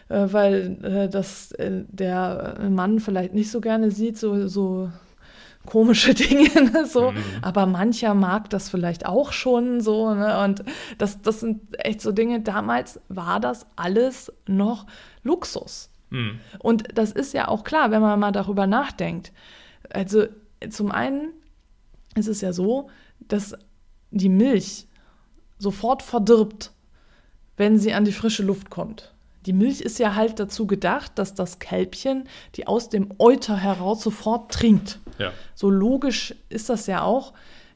[0.09, 4.91] Äh, weil äh, das äh, der Mann vielleicht nicht so gerne sieht, so, so
[5.65, 7.11] komische Dinge, ne, so.
[7.11, 7.23] Mhm.
[7.41, 10.43] Aber mancher mag das vielleicht auch schon so, ne?
[10.43, 10.63] Und
[10.97, 12.41] das, das sind echt so Dinge.
[12.41, 14.85] Damals war das alles noch
[15.23, 15.89] Luxus.
[16.11, 16.39] Mhm.
[16.59, 19.31] Und das ist ja auch klar, wenn man mal darüber nachdenkt.
[19.89, 20.25] Also
[20.69, 21.31] zum einen
[22.15, 22.89] ist es ja so,
[23.19, 23.55] dass
[24.11, 24.87] die Milch
[25.57, 26.71] sofort verdirbt,
[27.57, 29.14] wenn sie an die frische Luft kommt.
[29.45, 34.01] Die Milch ist ja halt dazu gedacht, dass das Kälbchen die aus dem Euter heraus
[34.01, 34.99] sofort trinkt.
[35.17, 35.31] Ja.
[35.53, 37.33] So logisch ist das ja auch.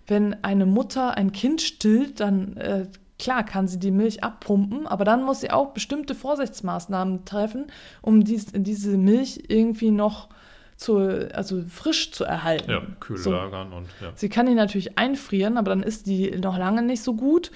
[0.08, 2.88] Wenn eine Mutter ein Kind stillt, dann äh,
[3.20, 7.68] klar kann sie die Milch abpumpen, aber dann muss sie auch bestimmte Vorsichtsmaßnahmen treffen,
[8.02, 10.30] um dies, diese Milch irgendwie noch
[10.78, 10.98] zu,
[11.34, 12.72] also frisch zu erhalten.
[12.72, 13.32] Ja, kühl so.
[13.32, 14.12] lagern und ja.
[14.16, 17.52] Sie kann die natürlich einfrieren, aber dann ist die noch lange nicht so gut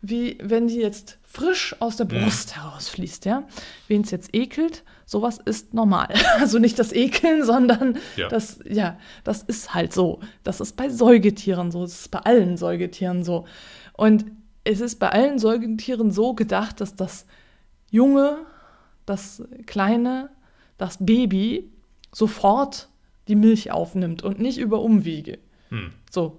[0.00, 2.04] wie wenn die jetzt frisch aus der.
[2.04, 2.60] Brust mhm.
[2.62, 3.44] herausfließt, ja.
[3.86, 6.08] Wen es jetzt ekelt, sowas ist normal.
[6.40, 8.28] Also nicht das Ekeln, sondern ja.
[8.28, 10.20] das, ja, das ist halt so.
[10.42, 13.46] Das ist bei Säugetieren so, das ist bei allen Säugetieren so.
[13.92, 14.26] Und
[14.64, 17.26] es ist bei allen Säugetieren so gedacht, dass das
[17.90, 18.38] Junge,
[19.06, 20.30] das Kleine,
[20.76, 21.70] das Baby
[22.12, 22.88] sofort
[23.28, 25.38] die Milch aufnimmt und nicht über Umwege.
[25.70, 25.92] Hm.
[26.10, 26.38] So.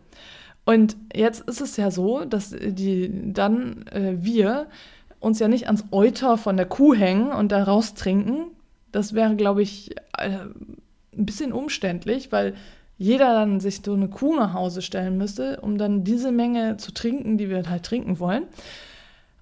[0.65, 4.67] Und jetzt ist es ja so, dass die dann äh, wir
[5.19, 8.52] uns ja nicht ans Euter von der Kuh hängen und da raus trinken.
[8.91, 10.39] Das wäre, glaube ich, äh,
[11.17, 12.56] ein bisschen umständlich, weil
[12.98, 16.93] jeder dann sich so eine Kuh nach Hause stellen müsste, um dann diese Menge zu
[16.93, 18.43] trinken, die wir halt trinken wollen.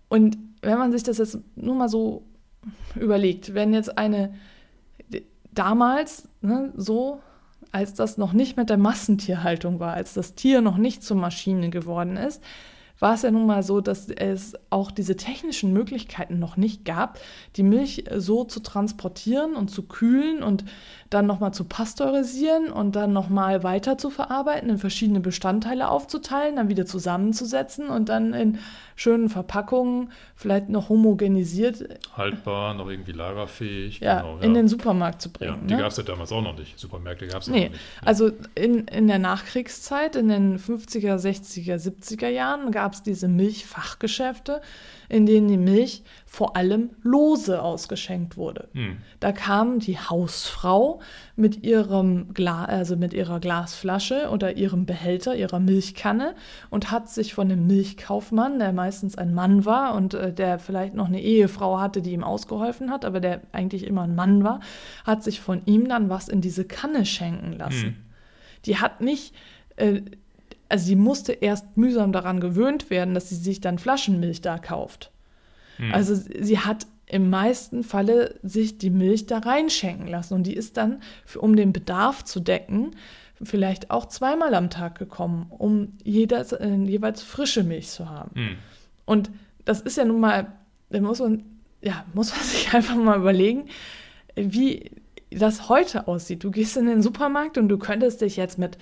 [0.09, 2.23] Und wenn man sich das jetzt nur mal so
[2.95, 4.33] überlegt, wenn jetzt eine
[5.53, 7.19] damals ne, so
[7.71, 11.69] als das noch nicht mit der Massentierhaltung war, als das Tier noch nicht zur Maschine
[11.69, 12.41] geworden ist,
[12.99, 17.19] war es ja nun mal so, dass es auch diese technischen Möglichkeiten noch nicht gab,
[17.55, 20.65] die Milch so zu transportieren und zu kühlen und
[21.09, 26.69] dann nochmal zu pasteurisieren und dann nochmal weiter zu verarbeiten, in verschiedene Bestandteile aufzuteilen, dann
[26.69, 28.59] wieder zusammenzusetzen und dann in
[28.97, 31.99] schönen Verpackungen, vielleicht noch homogenisiert.
[32.17, 33.99] Haltbar, noch irgendwie lagerfähig.
[33.99, 34.43] Ja, genau, ja.
[34.43, 35.53] in den Supermarkt zu bringen.
[35.61, 35.81] Ja, die ne?
[35.81, 36.77] gab es ja damals auch noch nicht.
[36.77, 37.81] Supermärkte gab es nee, noch nicht.
[38.03, 44.61] Also in, in der Nachkriegszeit, in den 50er, 60er, 70er Jahren gab es diese Milchfachgeschäfte,
[45.09, 48.67] in denen die Milch vor allem lose ausgeschenkt wurde.
[48.73, 48.97] Hm.
[49.21, 50.99] Da kam die Hausfrau
[51.37, 56.35] mit ihrem Gla also mit ihrer Glasflasche oder ihrem Behälter, ihrer Milchkanne
[56.69, 60.95] und hat sich von dem Milchkaufmann, der meistens ein Mann war und äh, der vielleicht
[60.95, 64.59] noch eine Ehefrau hatte, die ihm ausgeholfen hat, aber der eigentlich immer ein Mann war,
[65.05, 67.83] hat sich von ihm dann was in diese Kanne schenken lassen.
[67.83, 67.95] Hm.
[68.65, 69.33] Die hat nicht
[69.77, 70.01] äh,
[70.69, 75.13] also sie musste erst mühsam daran gewöhnt werden, dass sie sich dann Flaschenmilch da kauft.
[75.77, 75.93] Hm.
[75.93, 80.77] Also sie hat im meisten Falle sich die Milch da reinschenken lassen und die ist
[80.77, 82.91] dann, für, um den Bedarf zu decken,
[83.41, 88.31] vielleicht auch zweimal am Tag gekommen, um jeder, äh, jeweils frische Milch zu haben.
[88.35, 88.57] Hm.
[89.05, 89.31] Und
[89.63, 90.51] das ist ja nun mal,
[90.89, 91.43] da muss man,
[91.81, 93.67] ja, muss man sich einfach mal überlegen,
[94.35, 94.91] wie
[95.29, 96.43] das heute aussieht.
[96.43, 98.77] Du gehst in den Supermarkt und du könntest dich jetzt mit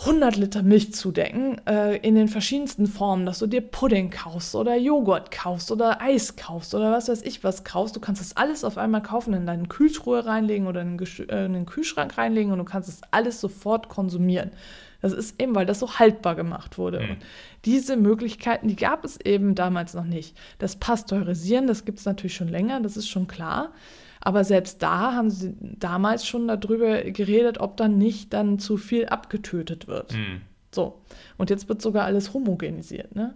[0.00, 4.76] 100 Liter Milch zudecken, äh, in den verschiedensten Formen, dass du dir Pudding kaufst oder
[4.76, 7.96] Joghurt kaufst oder Eis kaufst oder was weiß ich was kaufst.
[7.96, 11.46] Du kannst das alles auf einmal kaufen, in deine Kühltruhe reinlegen oder in den, äh,
[11.46, 14.52] in den Kühlschrank reinlegen und du kannst es alles sofort konsumieren.
[15.00, 17.00] Das ist eben, weil das so haltbar gemacht wurde.
[17.00, 17.16] Mhm.
[17.64, 20.36] diese Möglichkeiten, die gab es eben damals noch nicht.
[20.58, 23.72] Das Pasteurisieren, das gibt es natürlich schon länger, das ist schon klar.
[24.20, 29.06] Aber selbst da haben sie damals schon darüber geredet, ob dann nicht dann zu viel
[29.06, 30.14] abgetötet wird.
[30.14, 30.42] Mhm.
[30.74, 31.00] So.
[31.36, 33.34] Und jetzt wird sogar alles homogenisiert, ne?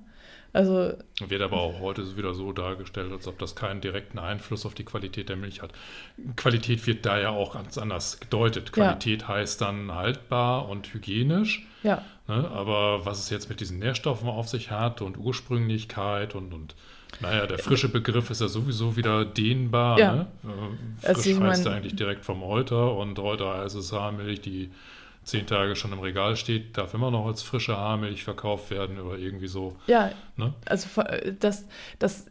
[0.52, 0.92] Also.
[1.26, 4.84] Wird aber auch heute wieder so dargestellt, als ob das keinen direkten Einfluss auf die
[4.84, 5.72] Qualität der Milch hat.
[6.36, 8.72] Qualität wird da ja auch ganz anders gedeutet.
[8.72, 9.28] Qualität ja.
[9.28, 11.66] heißt dann haltbar und hygienisch.
[11.82, 12.04] Ja.
[12.28, 12.48] Ne?
[12.50, 16.74] Aber was es jetzt mit diesen Nährstoffen auf sich hat und Ursprünglichkeit und, und
[17.20, 19.98] naja, der frische Begriff ist ja sowieso wieder dehnbar.
[19.98, 20.14] Ja.
[20.14, 20.26] Ne?
[21.02, 24.70] Äh, frisch also, heißt ja eigentlich direkt vom Euter und Euter heißt es Haarmilch, die
[25.24, 29.18] zehn Tage schon im Regal steht, darf immer noch als frische Haarmilch verkauft werden oder
[29.18, 29.76] irgendwie so.
[29.86, 30.54] Ja, ne?
[30.66, 31.66] also äh, das,
[31.98, 32.26] das,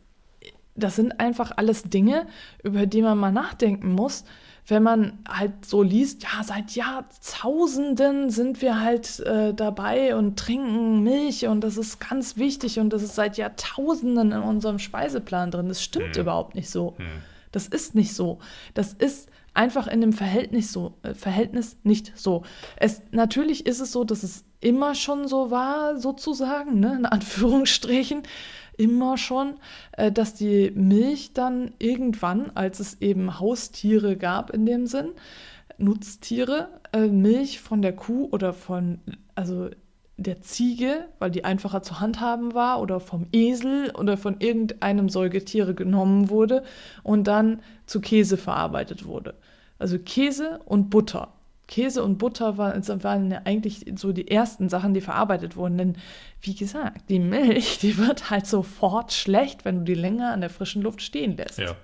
[0.75, 2.27] das sind einfach alles Dinge,
[2.63, 4.25] über die man mal nachdenken muss
[4.67, 11.03] wenn man halt so liest, ja, seit Jahrtausenden sind wir halt äh, dabei und trinken
[11.03, 15.67] Milch und das ist ganz wichtig und das ist seit Jahrtausenden in unserem Speiseplan drin.
[15.67, 16.21] Das stimmt mhm.
[16.21, 16.95] überhaupt nicht so.
[16.97, 17.21] Mhm.
[17.51, 18.39] Das ist nicht so.
[18.73, 22.43] Das ist einfach in dem Verhältnis so, äh, Verhältnis nicht so.
[22.77, 28.23] Es, natürlich ist es so, dass es immer schon so war, sozusagen, ne, in Anführungsstrichen,
[28.77, 29.55] immer schon,
[29.93, 35.09] äh, dass die Milch dann irgendwann, als es eben Haustiere gab in dem Sinn,
[35.77, 38.99] Nutztiere, äh, Milch von der Kuh oder von,
[39.35, 39.69] also
[40.17, 45.73] der Ziege, weil die einfacher zu handhaben war, oder vom Esel oder von irgendeinem Säugetiere
[45.73, 46.63] genommen wurde
[47.03, 49.33] und dann zu Käse verarbeitet wurde.
[49.81, 51.33] Also Käse und Butter.
[51.67, 55.77] Käse und Butter waren, waren ja eigentlich so die ersten Sachen, die verarbeitet wurden.
[55.77, 55.95] Denn
[56.41, 60.51] wie gesagt, die Milch, die wird halt sofort schlecht, wenn du die länger an der
[60.51, 61.57] frischen Luft stehen lässt.
[61.57, 61.75] Ja.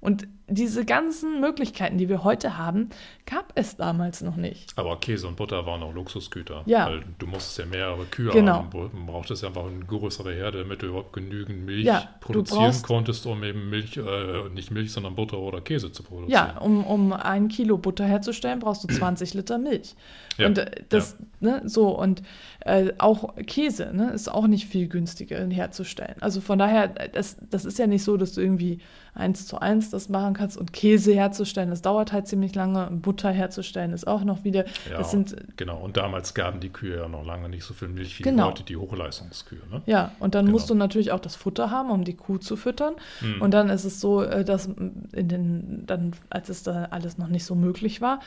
[0.00, 2.90] Und diese ganzen Möglichkeiten, die wir heute haben,
[3.26, 4.72] gab es damals noch nicht.
[4.76, 6.62] Aber Käse und Butter waren auch Luxusgüter.
[6.66, 6.86] Ja.
[6.86, 8.54] Weil du musstest ja mehrere Kühe genau.
[8.54, 8.70] haben.
[8.70, 13.42] Du brauchtest einfach eine größere Herde, damit du überhaupt genügend Milch ja, produzieren konntest, um
[13.44, 16.30] eben Milch, äh, nicht Milch, sondern Butter oder Käse zu produzieren.
[16.30, 19.94] Ja, um, um ein Kilo Butter herzustellen, brauchst du 20 Liter Milch.
[20.38, 20.46] Ja.
[20.46, 21.60] Und äh, das, ja.
[21.60, 22.22] ne, so, und
[22.60, 26.16] äh, auch Käse, ne, ist auch nicht viel günstiger herzustellen.
[26.20, 28.80] Also von daher, das, das ist ja nicht so, dass du irgendwie
[29.14, 32.88] eins zu eins das machen kannst und Käse herzustellen, das dauert halt ziemlich lange.
[32.90, 34.64] Butter herzustellen ist auch noch wieder.
[34.90, 35.78] Ja, das sind, genau.
[35.78, 38.48] Und damals gaben die Kühe ja noch lange nicht so viel Milch wie genau.
[38.48, 39.60] heute die Hochleistungskühe.
[39.70, 39.82] Ne?
[39.86, 40.56] Ja, und dann genau.
[40.56, 42.94] musst du natürlich auch das Futter haben, um die Kuh zu füttern.
[43.20, 43.40] Hm.
[43.40, 47.28] Und dann ist es so, äh, dass in den, dann, als es da alles noch
[47.28, 48.20] nicht so möglich war,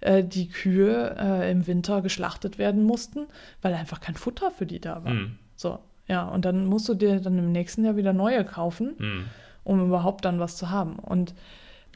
[0.00, 3.26] äh, die Kühe äh, im Winter geschlachtet werden mussten,
[3.62, 5.12] weil einfach kein Futter für die da war.
[5.12, 5.38] Hm.
[5.56, 8.94] So, ja, und dann musst du dir dann im nächsten Jahr wieder neue kaufen.
[8.98, 9.24] Hm
[9.64, 10.96] um überhaupt dann was zu haben.
[10.96, 11.34] Und,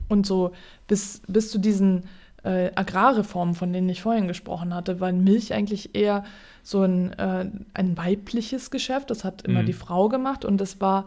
[0.09, 0.53] und so
[0.87, 2.05] bis, bis zu diesen
[2.45, 6.25] äh, Agrarreformen, von denen ich vorhin gesprochen hatte, war Milch eigentlich eher
[6.63, 9.11] so ein, äh, ein weibliches Geschäft.
[9.11, 9.67] Das hat immer mhm.
[9.67, 11.07] die Frau gemacht und das war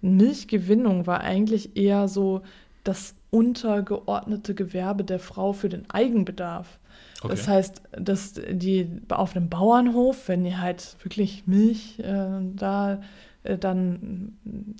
[0.00, 2.42] Milchgewinnung war eigentlich eher so
[2.84, 6.78] das untergeordnete Gewerbe der Frau für den Eigenbedarf.
[7.20, 7.28] Okay.
[7.28, 13.00] Das heißt, dass die auf einem Bauernhof, wenn die halt wirklich Milch äh, da
[13.56, 14.36] dann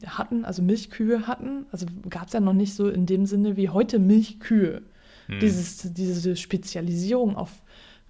[0.07, 1.67] hatten, also Milchkühe hatten.
[1.73, 4.83] Also gab es ja noch nicht so in dem Sinne wie heute Milchkühe.
[5.27, 5.41] Hm.
[5.41, 7.51] Dieses, diese Spezialisierung auf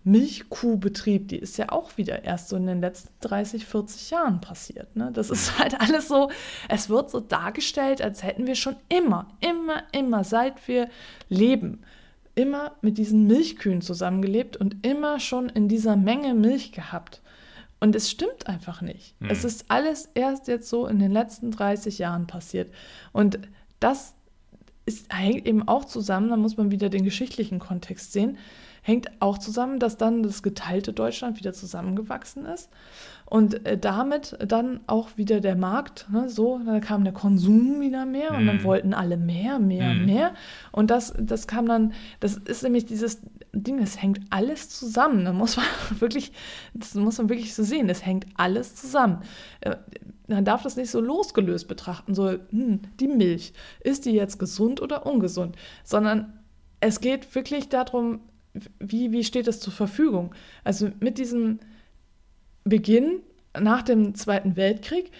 [0.04, 4.96] Milchkuhbetrieb, die ist ja auch wieder erst so in den letzten 30, 40 Jahren passiert.
[4.96, 5.10] Ne?
[5.12, 6.30] Das ist halt alles so,
[6.68, 10.88] es wird so dargestellt, als hätten wir schon immer, immer, immer, seit wir
[11.28, 11.80] leben,
[12.34, 17.20] immer mit diesen Milchkühen zusammengelebt und immer schon in dieser Menge Milch gehabt.
[17.80, 19.14] Und es stimmt einfach nicht.
[19.20, 19.30] Hm.
[19.30, 22.72] Es ist alles erst jetzt so in den letzten 30 Jahren passiert.
[23.12, 23.38] Und
[23.80, 24.14] das
[24.84, 28.38] ist, hängt eben auch zusammen, da muss man wieder den geschichtlichen Kontext sehen,
[28.82, 32.70] hängt auch zusammen, dass dann das geteilte Deutschland wieder zusammengewachsen ist
[33.26, 38.06] und äh, damit dann auch wieder der Markt, ne, so, da kam der Konsum wieder
[38.06, 38.64] mehr und dann mhm.
[38.64, 40.06] wollten alle mehr, mehr, mm.
[40.06, 40.34] mehr.
[40.72, 43.20] Und das, das kam dann, das ist nämlich dieses
[43.62, 45.24] Ding, das hängt alles zusammen.
[45.24, 45.66] Da muss man
[46.00, 46.32] wirklich,
[46.74, 49.22] das muss man wirklich so sehen, es hängt alles zusammen.
[49.60, 49.76] Äh,
[50.28, 54.82] man darf das nicht so losgelöst betrachten, so, hm, die Milch, ist die jetzt gesund
[54.82, 55.56] oder ungesund?
[55.84, 56.40] Sondern
[56.80, 58.20] es geht wirklich darum,
[58.78, 60.34] wie, wie steht es zur Verfügung?
[60.64, 61.60] Also mit diesem
[62.64, 63.22] Beginn
[63.58, 65.10] nach dem Zweiten Weltkrieg,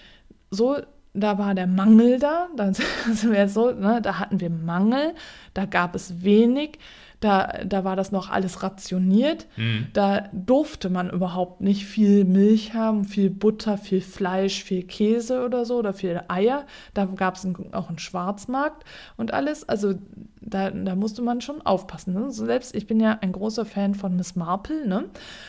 [0.51, 0.77] so,
[1.15, 2.73] da war der Mangel da, da,
[3.49, 5.15] so, ne, da hatten wir Mangel,
[5.55, 6.79] da gab es wenig,
[7.21, 9.47] da, da war das noch alles rationiert.
[9.57, 9.89] Mhm.
[9.93, 15.65] Da durfte man überhaupt nicht viel Milch haben, viel Butter, viel Fleisch, viel Käse oder
[15.65, 16.65] so oder viel Eier.
[16.95, 18.85] Da gab es auch einen Schwarzmarkt
[19.17, 19.69] und alles.
[19.69, 19.95] Also
[20.41, 22.15] da, da musste man schon aufpassen.
[22.15, 22.31] Ne?
[22.31, 24.87] Selbst ich bin ja ein großer Fan von Miss Marple.
[24.87, 25.07] Ne?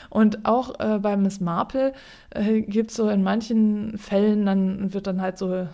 [0.10, 1.94] Und auch äh, bei Miss Marple
[2.32, 5.68] äh, gibt es so in manchen Fällen, dann wird dann halt so,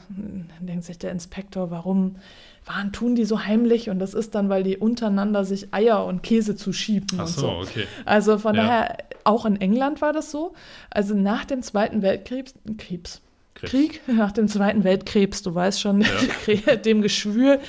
[0.59, 2.17] denkt sich der Inspektor, warum
[2.65, 6.23] waren, tun die so heimlich und das ist dann, weil die untereinander sich Eier und
[6.23, 7.49] Käse zuschieben Ach und so, so.
[7.49, 7.85] okay.
[8.05, 8.63] Also von ja.
[8.63, 10.53] daher, auch in England war das so.
[10.89, 13.21] Also nach dem Zweiten Weltkrieg, Krebs,
[13.53, 16.75] Krieg, nach dem Zweiten Weltkrebs, du weißt schon, ja.
[16.85, 17.59] dem Geschwür,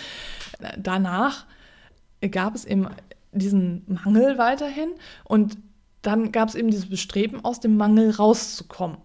[0.78, 1.44] danach
[2.30, 2.88] gab es eben
[3.32, 4.88] diesen Mangel weiterhin
[5.24, 5.58] und
[6.00, 8.98] dann gab es eben dieses Bestreben, aus dem Mangel rauszukommen.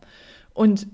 [0.54, 0.88] Und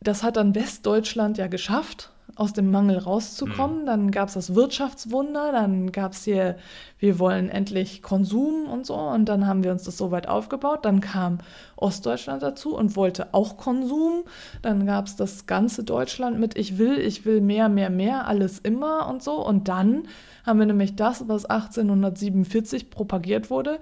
[0.00, 3.82] das hat dann Westdeutschland ja geschafft aus dem Mangel rauszukommen.
[3.82, 3.86] Mhm.
[3.86, 6.56] Dann gab es das Wirtschaftswunder, dann gab es hier,
[6.98, 8.94] wir wollen endlich Konsum und so.
[8.94, 10.84] Und dann haben wir uns das so weit aufgebaut.
[10.84, 11.38] Dann kam
[11.76, 14.24] Ostdeutschland dazu und wollte auch Konsum.
[14.62, 18.58] Dann gab es das ganze Deutschland mit Ich will, ich will mehr, mehr, mehr, alles
[18.58, 19.44] immer und so.
[19.44, 20.08] Und dann
[20.44, 23.78] haben wir nämlich das, was 1847 propagiert wurde.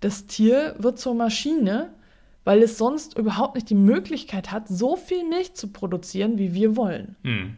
[0.00, 1.90] Das Tier wird zur Maschine,
[2.44, 6.76] weil es sonst überhaupt nicht die Möglichkeit hat, so viel Milch zu produzieren, wie wir
[6.76, 7.16] wollen.
[7.22, 7.56] Mhm.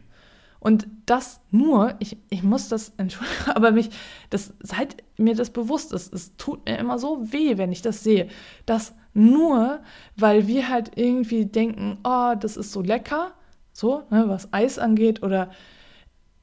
[0.62, 3.90] Und das nur, ich, ich muss das, entschuldigen, aber mich,
[4.31, 8.05] das, seit mir das bewusst ist, es tut mir immer so weh, wenn ich das
[8.05, 8.29] sehe,
[8.64, 9.81] dass nur,
[10.14, 13.33] weil wir halt irgendwie denken, oh, das ist so lecker,
[13.72, 15.51] so, ne, was Eis angeht oder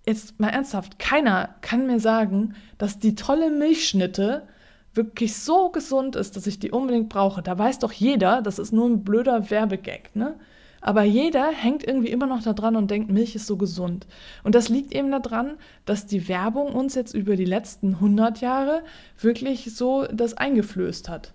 [0.06, 4.50] jetzt mal ernsthaft, keiner kann mir sagen, dass die tolle Milchschnitte
[4.94, 7.42] wirklich so gesund ist, dass ich die unbedingt brauche.
[7.42, 10.38] Da weiß doch jeder, das ist nur ein blöder Werbegag, ne?
[10.82, 14.08] Aber jeder hängt irgendwie immer noch da dran und denkt, Milch ist so gesund.
[14.44, 18.84] Und das liegt eben daran, dass die Werbung uns jetzt über die letzten 100 Jahre
[19.20, 21.34] wirklich so das eingeflößt hat.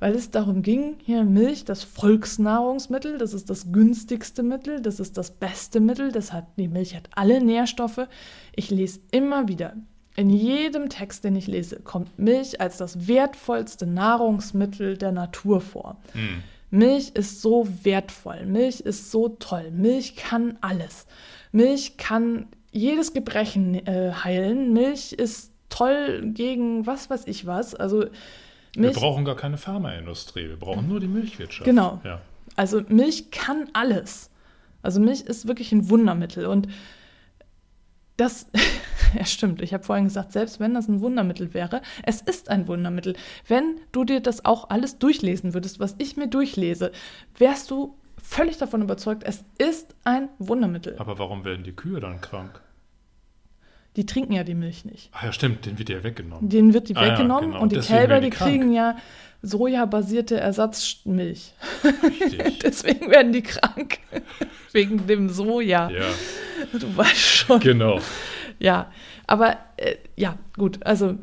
[0.00, 5.16] Weil es darum ging, hier Milch, das Volksnahrungsmittel, das ist das günstigste Mittel, das ist
[5.16, 8.08] das beste Mittel, das hat, die Milch hat alle Nährstoffe.
[8.54, 9.74] Ich lese immer wieder,
[10.16, 15.96] in jedem Text, den ich lese, kommt Milch als das wertvollste Nahrungsmittel der Natur vor.
[16.14, 16.42] Mhm.
[16.74, 21.06] Milch ist so wertvoll, Milch ist so toll, Milch kann alles.
[21.52, 27.76] Milch kann jedes Gebrechen äh, heilen, Milch ist toll gegen was weiß ich was.
[27.76, 28.06] Also
[28.76, 31.64] Milch, wir brauchen gar keine Pharmaindustrie, wir brauchen nur die Milchwirtschaft.
[31.64, 32.00] Genau.
[32.02, 32.20] Ja.
[32.56, 34.30] Also Milch kann alles.
[34.82, 36.66] Also Milch ist wirklich ein Wundermittel und
[38.16, 38.46] das,
[39.18, 42.68] ja stimmt, ich habe vorhin gesagt, selbst wenn das ein Wundermittel wäre, es ist ein
[42.68, 43.14] Wundermittel.
[43.46, 46.92] Wenn du dir das auch alles durchlesen würdest, was ich mir durchlese,
[47.38, 50.96] wärst du völlig davon überzeugt, es ist ein Wundermittel.
[50.98, 52.60] Aber warum werden die Kühe dann krank?
[53.96, 55.10] Die trinken ja die Milch nicht.
[55.12, 56.48] Ach ja, stimmt, den wird ja weggenommen.
[56.48, 57.62] Den wird die ah, weggenommen ja, genau.
[57.62, 58.96] und die Deswegen Kälber, die, die kriegen ja
[59.42, 61.52] sojabasierte Ersatzmilch.
[62.02, 62.58] Richtig.
[62.62, 63.98] Deswegen werden die krank.
[64.72, 65.90] Wegen dem Soja.
[65.90, 66.06] Ja.
[66.72, 67.60] Du weißt schon.
[67.60, 68.00] Genau.
[68.64, 68.90] Ja,
[69.26, 71.16] aber äh, ja, gut, also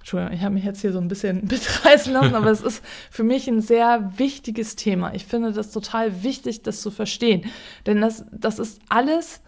[0.00, 3.22] Entschuldigung, ich habe mich jetzt hier so ein bisschen mitreißen lassen, aber es ist für
[3.22, 5.14] mich ein sehr wichtiges Thema.
[5.14, 7.46] Ich finde das total wichtig, das zu verstehen.
[7.86, 9.40] Denn das, das ist alles,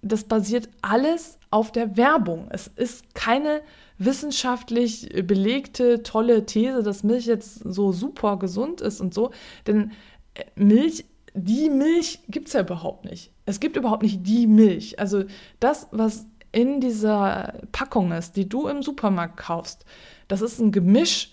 [0.00, 2.46] das basiert alles auf der Werbung.
[2.50, 3.60] Es ist keine
[3.98, 9.32] wissenschaftlich belegte, tolle These, dass Milch jetzt so super gesund ist und so.
[9.66, 9.90] Denn
[10.34, 13.32] äh, Milch, die Milch gibt es ja überhaupt nicht.
[13.44, 15.00] Es gibt überhaupt nicht die Milch.
[15.00, 15.24] Also
[15.58, 19.84] das, was in dieser Packung ist, die du im Supermarkt kaufst,
[20.28, 21.32] das ist ein Gemisch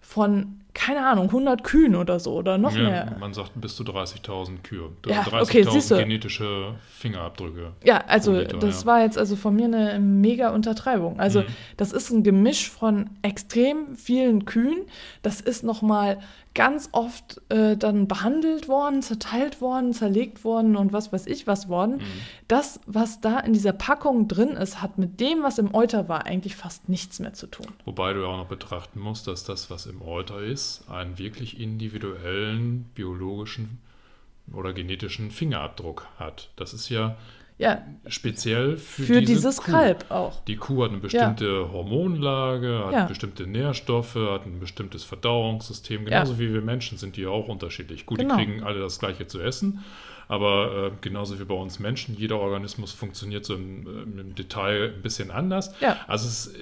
[0.00, 3.16] von keine Ahnung, 100 Kühen oder so oder noch ja, mehr.
[3.18, 4.90] Man sagt bis zu 30.000 Kühe.
[5.06, 7.72] Ja, 30.000 okay, genetische Fingerabdrücke.
[7.82, 8.86] Ja, also Liter, das ja.
[8.86, 11.18] war jetzt also von mir eine mega Untertreibung.
[11.18, 11.46] Also mhm.
[11.78, 14.84] das ist ein Gemisch von extrem vielen Kühen.
[15.22, 16.18] Das ist nochmal
[16.56, 21.68] ganz oft äh, dann behandelt worden, zerteilt worden, zerlegt worden und was weiß ich was
[21.68, 21.98] worden.
[21.98, 22.02] Mhm.
[22.48, 26.26] Das, was da in dieser Packung drin ist, hat mit dem, was im Euter war,
[26.26, 27.66] eigentlich fast nichts mehr zu tun.
[27.84, 32.86] Wobei du auch noch betrachten musst, dass das, was im Euter ist, einen wirklich individuellen
[32.94, 33.78] biologischen
[34.52, 36.50] oder genetischen Fingerabdruck hat.
[36.56, 37.16] Das ist ja
[37.58, 39.70] ja, speziell für, für diese dieses Kuh.
[39.70, 40.44] Kalb auch.
[40.44, 41.72] Die Kuh hat eine bestimmte ja.
[41.72, 43.04] Hormonlage, hat ja.
[43.06, 46.04] bestimmte Nährstoffe, hat ein bestimmtes Verdauungssystem.
[46.04, 46.38] Genauso ja.
[46.38, 48.04] wie wir Menschen sind die auch unterschiedlich.
[48.04, 48.36] Gut, genau.
[48.36, 49.82] die kriegen alle das Gleiche zu essen,
[50.28, 54.92] aber äh, genauso wie bei uns Menschen, jeder Organismus funktioniert so im, äh, im Detail
[54.94, 55.74] ein bisschen anders.
[56.06, 56.54] Also es,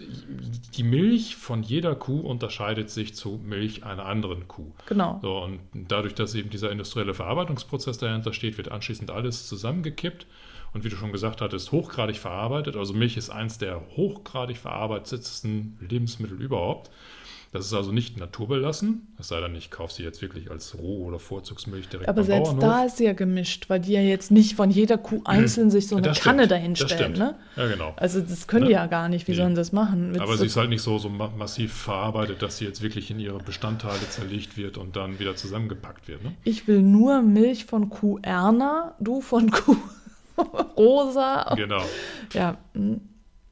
[0.77, 4.71] die Milch von jeder Kuh unterscheidet sich zu Milch einer anderen Kuh.
[4.87, 5.19] Genau.
[5.23, 10.27] So, und dadurch, dass eben dieser industrielle Verarbeitungsprozess dahinter steht, wird anschließend alles zusammengekippt
[10.75, 12.77] und wie du schon gesagt hattest, hochgradig verarbeitet.
[12.77, 16.91] Also Milch ist eins der hochgradig verarbeitetsten Lebensmittel überhaupt.
[17.53, 21.05] Das ist also nicht naturbelassen, es sei denn, ich kaufe sie jetzt wirklich als Roh-
[21.05, 22.65] oder Vorzugsmilch direkt Aber selbst Bauernhof.
[22.65, 25.87] da ist sie ja gemischt, weil die ja jetzt nicht von jeder Kuh einzeln sich
[25.87, 27.13] so eine das Kanne dahinstellen.
[27.13, 27.37] Ne?
[27.55, 27.93] Ja, genau.
[27.95, 28.71] Also das können ne?
[28.71, 29.29] die ja gar nicht.
[29.29, 29.37] Wie nee.
[29.37, 30.19] sollen sie das machen?
[30.19, 33.39] Aber sie ist halt nicht so, so massiv verarbeitet, dass sie jetzt wirklich in ihre
[33.39, 36.25] Bestandteile zerlegt wird und dann wieder zusammengepackt wird.
[36.25, 36.33] Ne?
[36.43, 39.77] Ich will nur Milch von Kuh Erna, du von Kuh
[40.77, 41.55] rosa.
[41.57, 41.83] Genau.
[42.33, 42.57] Ja.
[42.75, 43.01] Hm.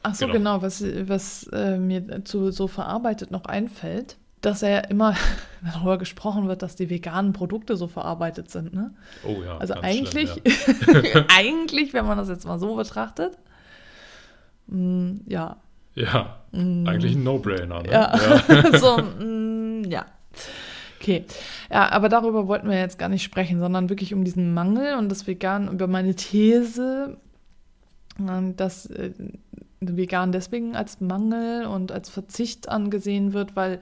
[0.02, 4.90] Ach so, genau, genau was, was äh, mir zu so verarbeitet noch einfällt, dass er
[4.90, 5.14] immer
[5.64, 8.74] darüber gesprochen wird, dass die veganen Produkte so verarbeitet sind.
[8.74, 8.92] Ne?
[9.24, 9.58] Oh ja.
[9.58, 11.24] Also eigentlich, schlimm, ja.
[11.36, 13.38] eigentlich, wenn man das jetzt mal so betrachtet,
[14.66, 15.56] mh, hm, ja.
[15.94, 17.82] Ja, mh, eigentlich ein No-Brainer.
[17.82, 17.92] Ne?
[17.92, 18.78] Ja, ja.
[18.78, 20.06] so, mh, hm, ja.
[21.02, 21.24] Okay,
[21.68, 25.08] ja, aber darüber wollten wir jetzt gar nicht sprechen, sondern wirklich um diesen Mangel und
[25.08, 27.16] das Vegan, über meine These,
[28.20, 29.10] ähm, dass äh,
[29.80, 33.80] Vegan deswegen als Mangel und als Verzicht angesehen wird, weil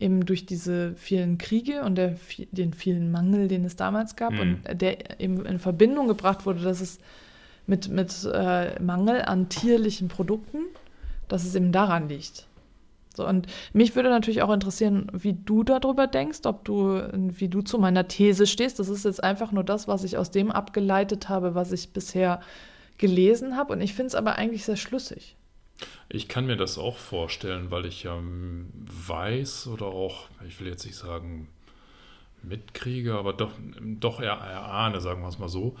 [0.00, 2.16] eben durch diese vielen Kriege und der,
[2.50, 4.40] den vielen Mangel, den es damals gab mhm.
[4.40, 6.98] und der eben in Verbindung gebracht wurde, dass es
[7.66, 10.60] mit, mit äh, Mangel an tierlichen Produkten,
[11.28, 12.46] dass es eben daran liegt.
[13.16, 17.62] So, und mich würde natürlich auch interessieren, wie du darüber denkst, ob du, wie du
[17.62, 18.78] zu meiner These stehst.
[18.78, 22.40] Das ist jetzt einfach nur das, was ich aus dem abgeleitet habe, was ich bisher
[22.98, 25.36] gelesen habe und ich finde es aber eigentlich sehr schlüssig.
[26.08, 30.68] Ich kann mir das auch vorstellen, weil ich ja ähm, weiß oder auch, ich will
[30.68, 31.48] jetzt nicht sagen
[32.42, 35.76] mitkriege, aber doch, doch eher erahne, sagen wir es mal so,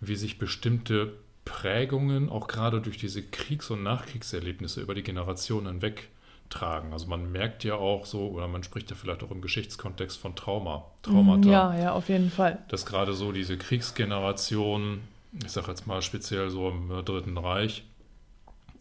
[0.00, 1.12] wie sich bestimmte
[1.44, 6.08] Prägungen auch gerade durch diese Kriegs- und Nachkriegserlebnisse über die Generationen hinweg
[6.50, 6.92] tragen.
[6.92, 10.34] Also man merkt ja auch so, oder man spricht ja vielleicht auch im Geschichtskontext von
[10.36, 11.48] Trauma, Traumata.
[11.48, 12.58] Ja, ja, auf jeden Fall.
[12.68, 15.00] Dass gerade so diese Kriegsgeneration,
[15.44, 17.84] ich sage jetzt mal speziell so im Dritten Reich,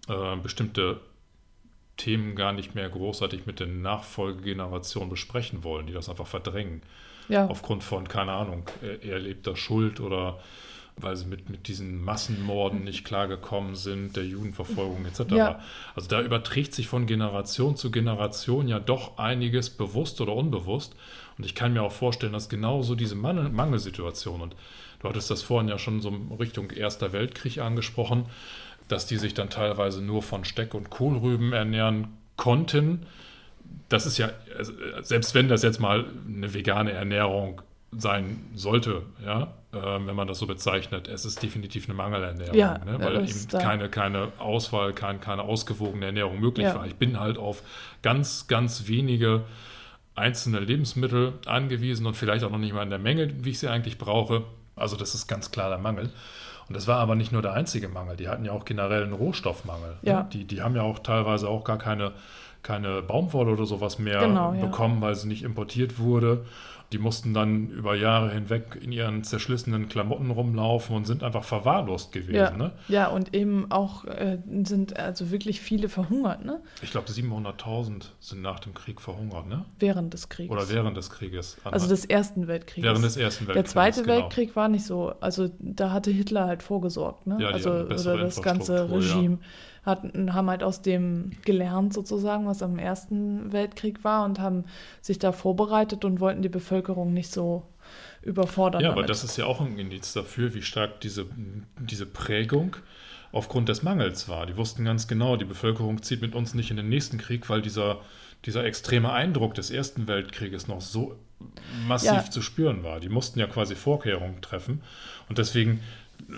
[0.07, 1.01] äh, bestimmte
[1.97, 6.82] Themen gar nicht mehr großartig mit den Nachfolgegenerationen besprechen wollen, die das einfach verdrängen.
[7.30, 7.47] Ja.
[7.47, 8.70] Aufgrund von, keine Ahnung,
[9.01, 10.39] erlebter Schuld oder
[10.97, 15.31] weil sie mit, mit diesen Massenmorden nicht klargekommen sind, der Judenverfolgung etc.
[15.31, 15.59] Ja.
[15.93, 20.95] Also da überträgt sich von Generation zu Generation ja doch einiges bewusst oder unbewusst.
[21.37, 24.55] Und ich kann mir auch vorstellen, dass genauso diese Mangel Mangelsituation, und
[24.99, 28.27] du hattest das vorhin ja schon so Richtung Erster Weltkrieg angesprochen,
[28.87, 33.05] dass die sich dann teilweise nur von Steck- und Kohlrüben ernähren konnten.
[33.89, 34.71] Das ist ja, also,
[35.01, 37.61] selbst wenn das jetzt mal eine vegane Ernährung
[37.97, 42.77] sein sollte, ja, äh, wenn man das so bezeichnet, es ist definitiv eine Mangelernährung, ja,
[42.79, 42.97] ne?
[42.99, 46.75] weil eben keine, keine Auswahl, kein, keine ausgewogene Ernährung möglich ja.
[46.75, 46.85] war.
[46.85, 47.61] Ich bin halt auf
[48.01, 49.43] ganz, ganz wenige
[50.15, 53.67] einzelne Lebensmittel angewiesen und vielleicht auch noch nicht mal in der Menge, wie ich sie
[53.67, 54.43] eigentlich brauche.
[54.75, 56.09] Also das ist ganz klar der Mangel.
[56.67, 58.15] Und das war aber nicht nur der einzige Mangel.
[58.15, 59.97] Die hatten ja auch generell einen Rohstoffmangel.
[60.01, 60.09] Ne?
[60.09, 60.23] Ja.
[60.23, 60.29] Ne?
[60.33, 62.13] Die, die haben ja auch teilweise auch gar keine,
[62.63, 66.45] keine Baumwolle oder sowas mehr genau, bekommen, weil sie nicht importiert wurde.
[66.91, 72.11] Die mussten dann über Jahre hinweg in ihren zerschlissenen Klamotten rumlaufen und sind einfach verwahrlost
[72.11, 72.36] gewesen.
[72.36, 72.71] Ja, ne?
[72.88, 76.45] ja und eben auch äh, sind also wirklich viele verhungert.
[76.45, 76.61] Ne?
[76.81, 79.47] Ich glaube, 700.000 sind nach dem Krieg verhungert.
[79.47, 79.65] Ne?
[79.79, 80.51] Während des Krieges.
[80.51, 81.57] Oder während des Krieges.
[81.63, 82.88] Also des Ersten Weltkrieges.
[82.88, 83.73] Während des Ersten Weltkrieges.
[83.73, 84.23] Der Zweite genau.
[84.23, 85.13] Weltkrieg war nicht so.
[85.19, 87.27] Also da hatte Hitler halt vorgesorgt.
[87.27, 87.38] Ne?
[87.39, 89.39] Ja, also oder das ganze Regime.
[89.41, 89.47] Ja
[89.86, 94.65] hatten, haben halt aus dem gelernt sozusagen, was am Ersten Weltkrieg war und haben
[95.01, 97.63] sich da vorbereitet und wollten die Bevölkerung nicht so
[98.23, 98.81] überfordern.
[98.81, 99.03] Ja, damit.
[99.03, 101.27] aber das ist ja auch ein Indiz dafür, wie stark diese,
[101.79, 102.77] diese Prägung
[103.31, 104.45] aufgrund des Mangels war.
[104.45, 107.61] Die wussten ganz genau, die Bevölkerung zieht mit uns nicht in den nächsten Krieg, weil
[107.61, 107.99] dieser,
[108.45, 111.15] dieser extreme Eindruck des Ersten Weltkrieges noch so
[111.88, 112.31] massiv ja.
[112.31, 112.99] zu spüren war.
[112.99, 114.81] Die mussten ja quasi Vorkehrungen treffen.
[115.27, 115.81] Und deswegen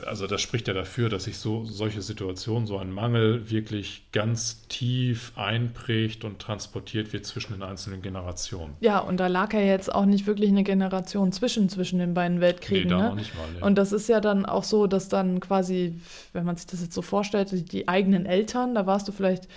[0.06, 4.68] also das spricht ja dafür, dass sich so solche Situationen, so ein Mangel wirklich ganz
[4.68, 8.76] tief einprägt und transportiert wird zwischen den einzelnen Generationen.
[8.80, 12.42] Ja, und da lag ja jetzt auch nicht wirklich eine Generation zwischen, zwischen den beiden
[12.42, 12.90] Weltkriegen.
[12.90, 13.16] Nee, da ne?
[13.16, 13.66] nicht mal, nee.
[13.66, 15.96] Und das ist ja dann auch so, dass dann quasi,
[16.34, 19.48] wenn man sich das jetzt so vorstellt, die eigenen Eltern, da warst du vielleicht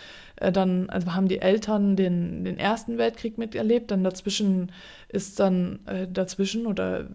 [0.40, 4.72] äh, dann also haben die Eltern den, den Ersten Weltkrieg miterlebt, dann dazwischen
[5.08, 7.06] ist dann äh, dazwischen oder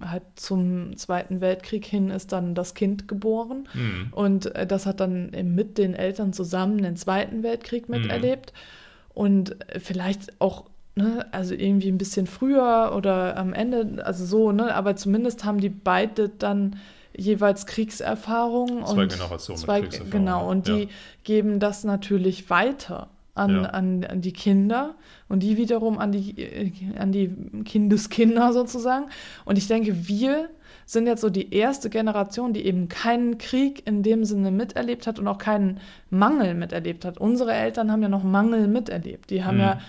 [0.00, 4.08] halt zum Zweiten Weltkrieg hin ist dann das Kind geboren mhm.
[4.12, 8.00] und äh, das hat dann mit den Eltern zusammen den Zweiten Weltkrieg mhm.
[8.00, 9.10] miterlebt mhm.
[9.14, 10.64] und vielleicht auch
[10.96, 15.60] Ne, also irgendwie ein bisschen früher oder am Ende, also so, ne, aber zumindest haben
[15.60, 16.76] die beide dann
[17.20, 18.84] jeweils Kriegserfahrung.
[18.86, 20.24] Zwei und Generationen zwei, mit Kriegserfahrung.
[20.24, 20.76] Genau, und ja.
[20.76, 20.88] die
[21.24, 23.62] geben das natürlich weiter an, ja.
[23.70, 24.94] an, an die Kinder
[25.28, 27.30] und die wiederum an die, äh, an die
[27.64, 29.06] Kindeskinder sozusagen.
[29.44, 30.48] Und ich denke, wir
[30.86, 35.18] sind jetzt so die erste Generation, die eben keinen Krieg in dem Sinne miterlebt hat
[35.18, 35.78] und auch keinen
[36.10, 37.18] Mangel miterlebt hat.
[37.18, 39.30] Unsere Eltern haben ja noch Mangel miterlebt.
[39.30, 39.62] Die haben mhm.
[39.62, 39.80] ja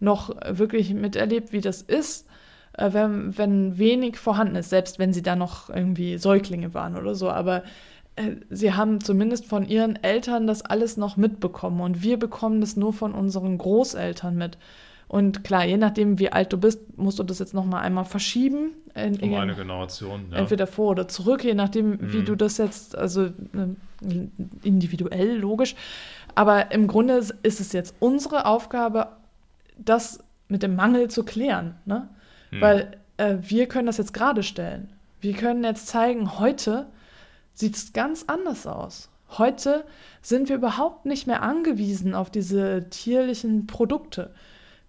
[0.00, 2.26] noch wirklich miterlebt, wie das ist,
[2.74, 7.14] äh, wenn, wenn wenig vorhanden ist, selbst wenn sie da noch irgendwie Säuglinge waren oder
[7.14, 7.30] so.
[7.30, 7.62] Aber
[8.16, 12.76] äh, sie haben zumindest von ihren Eltern das alles noch mitbekommen und wir bekommen das
[12.76, 14.58] nur von unseren Großeltern mit.
[15.08, 18.04] Und klar, je nachdem, wie alt du bist, musst du das jetzt noch mal einmal
[18.04, 18.70] verschieben.
[18.94, 20.26] In, um eine Generation.
[20.30, 20.38] Ja.
[20.38, 22.12] Entweder vor oder zurück, je nachdem, mhm.
[22.12, 23.32] wie du das jetzt, also äh,
[24.62, 25.74] individuell, logisch.
[26.36, 29.08] Aber im Grunde ist es jetzt unsere Aufgabe,
[29.78, 31.74] das mit dem Mangel zu klären.
[31.86, 32.08] Ne?
[32.50, 32.60] Hm.
[32.60, 34.92] Weil äh, wir können das jetzt gerade stellen.
[35.20, 36.86] Wir können jetzt zeigen, heute
[37.54, 39.10] sieht es ganz anders aus.
[39.38, 39.84] Heute
[40.22, 44.34] sind wir überhaupt nicht mehr angewiesen auf diese tierlichen Produkte.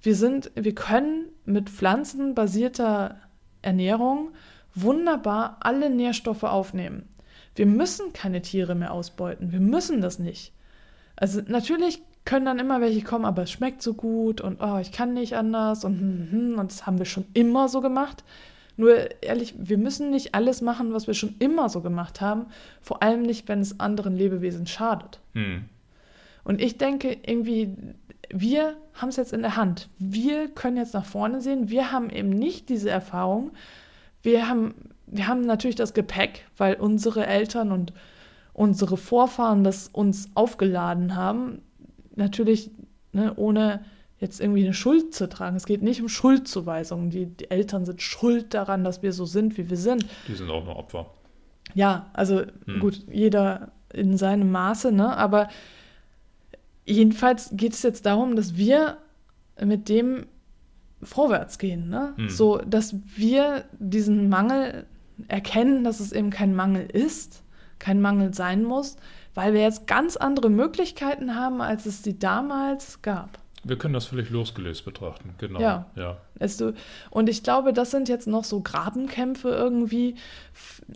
[0.01, 3.17] Wir, sind, wir können mit pflanzenbasierter
[3.61, 4.31] Ernährung
[4.73, 7.07] wunderbar alle Nährstoffe aufnehmen.
[7.55, 9.51] Wir müssen keine Tiere mehr ausbeuten.
[9.51, 10.53] Wir müssen das nicht.
[11.15, 14.91] Also natürlich können dann immer welche kommen, aber es schmeckt so gut und oh, ich
[14.91, 18.23] kann nicht anders und hm, hm, hm, und das haben wir schon immer so gemacht.
[18.77, 22.45] Nur ehrlich, wir müssen nicht alles machen, was wir schon immer so gemacht haben,
[22.81, 25.19] vor allem nicht, wenn es anderen Lebewesen schadet.
[25.33, 25.65] Hm.
[26.43, 27.75] Und ich denke irgendwie,
[28.29, 29.89] wir haben es jetzt in der Hand.
[29.99, 31.69] Wir können jetzt nach vorne sehen.
[31.69, 33.51] Wir haben eben nicht diese Erfahrung.
[34.21, 34.73] Wir haben,
[35.07, 37.93] wir haben natürlich das Gepäck, weil unsere Eltern und
[38.53, 41.61] unsere Vorfahren das uns aufgeladen haben.
[42.15, 42.71] Natürlich
[43.13, 43.83] ne, ohne
[44.19, 45.55] jetzt irgendwie eine Schuld zu tragen.
[45.55, 47.09] Es geht nicht um Schuldzuweisungen.
[47.09, 50.05] Die, die, Eltern sind schuld daran, dass wir so sind, wie wir sind.
[50.27, 51.07] Die sind auch nur Opfer.
[51.73, 52.79] Ja, also hm.
[52.79, 55.17] gut, jeder in seinem Maße, ne?
[55.17, 55.49] Aber
[56.85, 58.97] jedenfalls geht es jetzt darum, dass wir
[59.59, 60.27] mit dem
[61.01, 62.13] vorwärts gehen, ne?
[62.15, 62.29] Hm.
[62.29, 64.85] So, dass wir diesen Mangel
[65.27, 67.43] erkennen, dass es eben kein Mangel ist,
[67.79, 68.97] kein Mangel sein muss,
[69.33, 73.41] weil wir jetzt ganz andere Möglichkeiten haben, als es die damals gab.
[73.63, 75.59] Wir können das völlig losgelöst betrachten, genau.
[75.59, 75.85] Ja.
[75.95, 76.17] ja.
[76.39, 76.73] du,
[77.11, 80.15] und ich glaube, das sind jetzt noch so Grabenkämpfe irgendwie.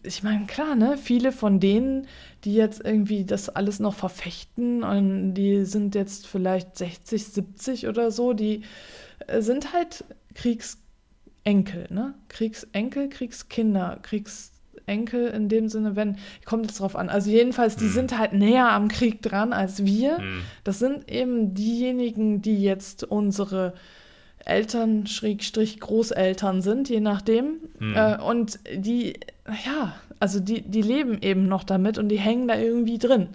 [0.01, 0.97] Ich meine, klar, ne?
[0.97, 2.07] Viele von denen,
[2.43, 8.09] die jetzt irgendwie das alles noch verfechten und die sind jetzt vielleicht 60, 70 oder
[8.09, 8.63] so, die
[9.27, 12.15] äh, sind halt Kriegsenkel, ne?
[12.29, 14.55] Kriegsenkel, Kriegskinder, Kriegs
[14.86, 17.09] Enkel in dem Sinne, wenn, kommt es drauf an.
[17.09, 17.91] Also jedenfalls, die hm.
[17.91, 20.17] sind halt näher am Krieg dran als wir.
[20.17, 20.41] Hm.
[20.63, 23.73] Das sind eben diejenigen, die jetzt unsere
[24.45, 27.57] Eltern, Schrägstrich Großeltern sind, je nachdem.
[27.79, 27.95] Hm.
[27.95, 29.19] Äh, und die,
[29.65, 33.29] ja, also die, die leben eben noch damit und die hängen da irgendwie drin.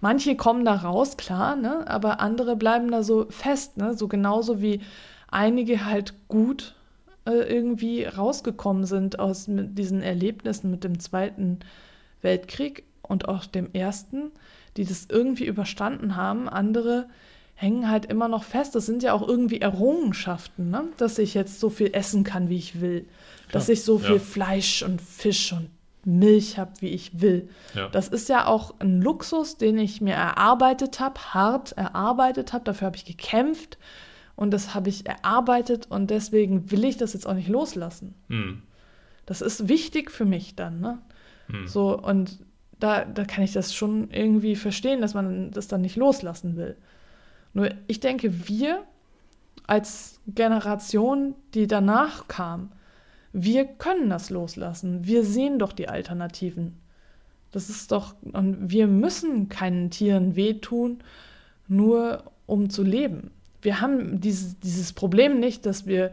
[0.00, 1.84] Manche kommen da raus, klar, ne?
[1.86, 3.94] aber andere bleiben da so fest, ne?
[3.96, 4.80] so genauso wie
[5.30, 6.74] einige halt gut
[7.30, 11.60] irgendwie rausgekommen sind aus diesen Erlebnissen mit dem Zweiten
[12.20, 14.30] Weltkrieg und auch dem Ersten,
[14.76, 16.48] die das irgendwie überstanden haben.
[16.48, 17.08] Andere
[17.54, 18.74] hängen halt immer noch fest.
[18.74, 20.84] Das sind ja auch irgendwie Errungenschaften, ne?
[20.96, 23.02] dass ich jetzt so viel essen kann, wie ich will.
[23.02, 23.52] Klar.
[23.52, 24.20] Dass ich so viel ja.
[24.20, 25.70] Fleisch und Fisch und
[26.04, 27.48] Milch habe, wie ich will.
[27.74, 27.88] Ja.
[27.88, 32.64] Das ist ja auch ein Luxus, den ich mir erarbeitet habe, hart erarbeitet habe.
[32.64, 33.78] Dafür habe ich gekämpft
[34.36, 38.14] und das habe ich erarbeitet und deswegen will ich das jetzt auch nicht loslassen.
[38.28, 38.62] Mhm.
[39.26, 40.98] Das ist wichtig für mich dann, ne?
[41.48, 41.66] Mhm.
[41.66, 42.40] So, und
[42.78, 46.76] da, da kann ich das schon irgendwie verstehen, dass man das dann nicht loslassen will.
[47.52, 48.82] Nur ich denke, wir
[49.66, 52.72] als Generation, die danach kam,
[53.32, 55.06] wir können das loslassen.
[55.06, 56.78] Wir sehen doch die Alternativen.
[57.52, 60.98] Das ist doch, und wir müssen keinen Tieren wehtun,
[61.68, 63.30] nur um zu leben
[63.62, 66.12] wir haben dieses, dieses Problem nicht, dass wir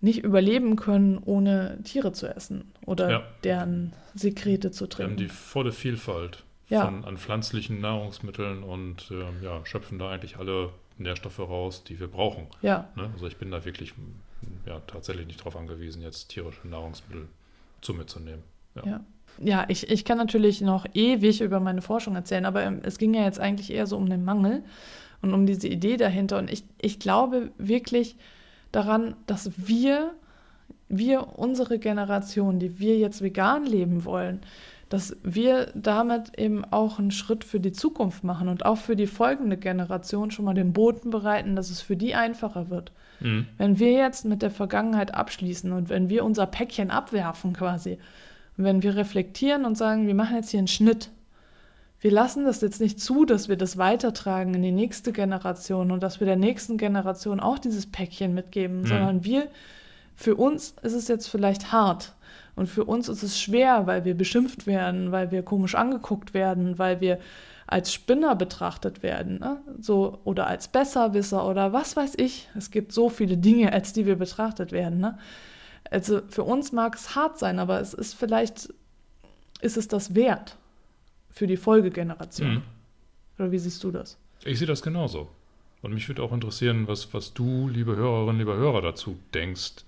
[0.00, 3.22] nicht überleben können, ohne Tiere zu essen oder ja.
[3.44, 5.16] deren Sekrete zu trinken.
[5.16, 6.84] Wir haben die volle Vielfalt ja.
[6.84, 12.08] von, an pflanzlichen Nahrungsmitteln und äh, ja, schöpfen da eigentlich alle Nährstoffe raus, die wir
[12.08, 12.46] brauchen.
[12.62, 12.88] Ja.
[12.96, 13.10] Ne?
[13.12, 13.94] Also ich bin da wirklich
[14.66, 17.28] ja, tatsächlich nicht darauf angewiesen, jetzt tierische Nahrungsmittel
[17.80, 18.42] zu mir zu nehmen.
[18.74, 18.82] Ja.
[18.86, 19.00] ja.
[19.38, 19.64] ja.
[19.68, 23.22] ich, ich kann natürlich noch ewig über meine Forschung erzählen, aber ähm, es ging ja
[23.22, 24.64] jetzt eigentlich eher so um den Mangel
[25.22, 26.38] und um diese Idee dahinter.
[26.38, 28.16] Und ich, ich glaube wirklich
[28.72, 30.12] daran, dass wir,
[30.88, 34.40] wir, unsere Generation, die wir jetzt vegan leben wollen,
[34.88, 39.06] dass wir damit eben auch einen Schritt für die Zukunft machen und auch für die
[39.06, 42.92] folgende Generation schon mal den Boden bereiten, dass es für die einfacher wird.
[43.20, 43.46] Mhm.
[43.56, 47.98] Wenn wir jetzt mit der Vergangenheit abschließen und wenn wir unser Päckchen abwerfen quasi,
[48.58, 51.10] wenn wir reflektieren und sagen, wir machen jetzt hier einen Schnitt,
[52.02, 56.02] wir lassen das jetzt nicht zu, dass wir das weitertragen in die nächste Generation und
[56.02, 58.86] dass wir der nächsten Generation auch dieses Päckchen mitgeben, mhm.
[58.86, 59.46] sondern wir,
[60.16, 62.12] für uns ist es jetzt vielleicht hart
[62.56, 66.76] und für uns ist es schwer, weil wir beschimpft werden, weil wir komisch angeguckt werden,
[66.76, 67.20] weil wir
[67.68, 69.60] als Spinner betrachtet werden, ne?
[69.80, 72.48] so oder als Besserwisser oder was weiß ich.
[72.58, 74.98] Es gibt so viele Dinge, als die wir betrachtet werden.
[74.98, 75.18] Ne?
[75.88, 78.74] Also für uns mag es hart sein, aber es ist vielleicht
[79.60, 80.56] ist es das wert
[81.32, 82.54] für die Folgegeneration.
[82.54, 82.62] Mhm.
[83.38, 84.18] Oder wie siehst du das?
[84.44, 85.28] Ich sehe das genauso.
[85.80, 89.84] Und mich würde auch interessieren, was, was du, liebe Hörerinnen, liebe Hörer, dazu denkst.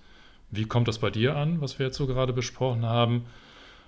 [0.51, 3.25] Wie kommt das bei dir an, was wir jetzt so gerade besprochen haben?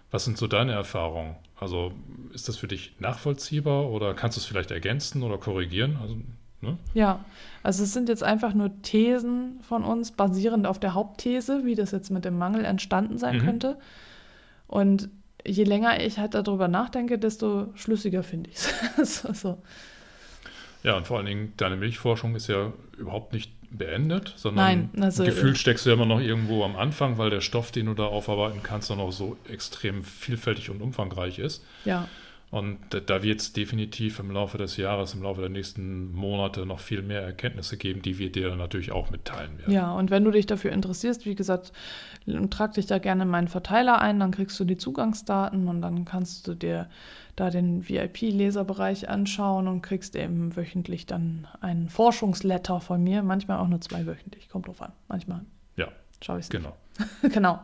[0.10, 1.36] Was sind so deine Erfahrungen?
[1.60, 1.92] Also
[2.34, 5.98] ist das für dich nachvollziehbar oder kannst du es vielleicht ergänzen oder korrigieren?
[6.02, 6.18] Also,
[6.62, 6.78] ne?
[6.94, 7.26] Ja,
[7.64, 11.92] also es sind jetzt einfach nur Thesen von uns, basierend auf der Hauptthese, wie das
[11.92, 13.42] jetzt mit dem Mangel entstanden sein mhm.
[13.42, 13.78] könnte.
[14.68, 15.10] Und
[15.46, 18.58] je länger ich halt darüber nachdenke, desto schlüssiger finde ich
[18.98, 19.22] es.
[19.42, 19.62] so.
[20.84, 25.26] Ja, und vor allen Dingen, deine Milchforschung ist ja überhaupt nicht beendet, sondern Nein, also,
[25.26, 27.94] gefühlt äh, steckst du ja immer noch irgendwo am Anfang, weil der Stoff, den du
[27.94, 31.64] da aufarbeiten kannst, dann auch so extrem vielfältig und umfangreich ist.
[31.84, 32.08] Ja.
[32.50, 36.80] Und da wird es definitiv im Laufe des Jahres, im Laufe der nächsten Monate noch
[36.80, 39.74] viel mehr Erkenntnisse geben, die wir dir natürlich auch mitteilen werden.
[39.74, 41.74] Ja, und wenn du dich dafür interessierst, wie gesagt,
[42.50, 46.06] trag dich da gerne in meinen Verteiler ein, dann kriegst du die Zugangsdaten und dann
[46.06, 46.90] kannst du dir
[47.36, 53.68] da den VIP-Leserbereich anschauen und kriegst eben wöchentlich dann einen Forschungsletter von mir, manchmal auch
[53.68, 55.42] nur zwei wöchentlich, kommt drauf an, manchmal.
[55.76, 55.90] Ja.
[56.24, 56.78] Schau ich Genau.
[57.34, 57.60] genau.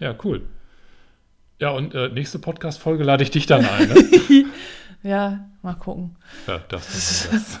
[0.00, 0.42] Ja, cool.
[1.58, 3.88] Ja, und äh, nächste Podcast-Folge lade ich dich dann ein.
[3.88, 4.44] Ne?
[5.02, 6.16] Ja, mal gucken.
[6.48, 7.28] Ja, das ist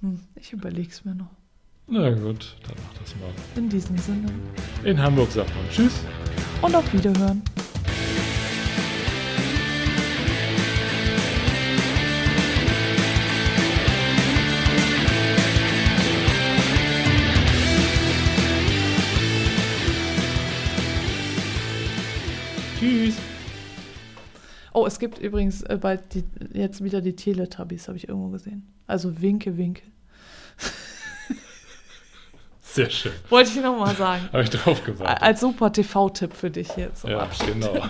[0.00, 1.28] Hm, ich überlege es mir noch.
[1.86, 3.28] Na gut, dann mach das mal.
[3.56, 4.28] In diesem Sinne.
[4.84, 6.00] In Hamburg sagt man Tschüss.
[6.62, 7.42] Und auf Wiederhören.
[24.72, 28.66] Oh, es gibt übrigens äh, bald die, jetzt wieder die Teletubbies, habe ich irgendwo gesehen.
[28.86, 29.82] Also Winke, Winke.
[32.60, 33.12] Sehr schön.
[33.28, 34.30] Wollte ich nochmal sagen.
[34.32, 35.22] Habe ich drauf gewartet.
[35.22, 37.04] Als super TV-Tipp für dich jetzt.
[37.04, 37.74] Ja, genau.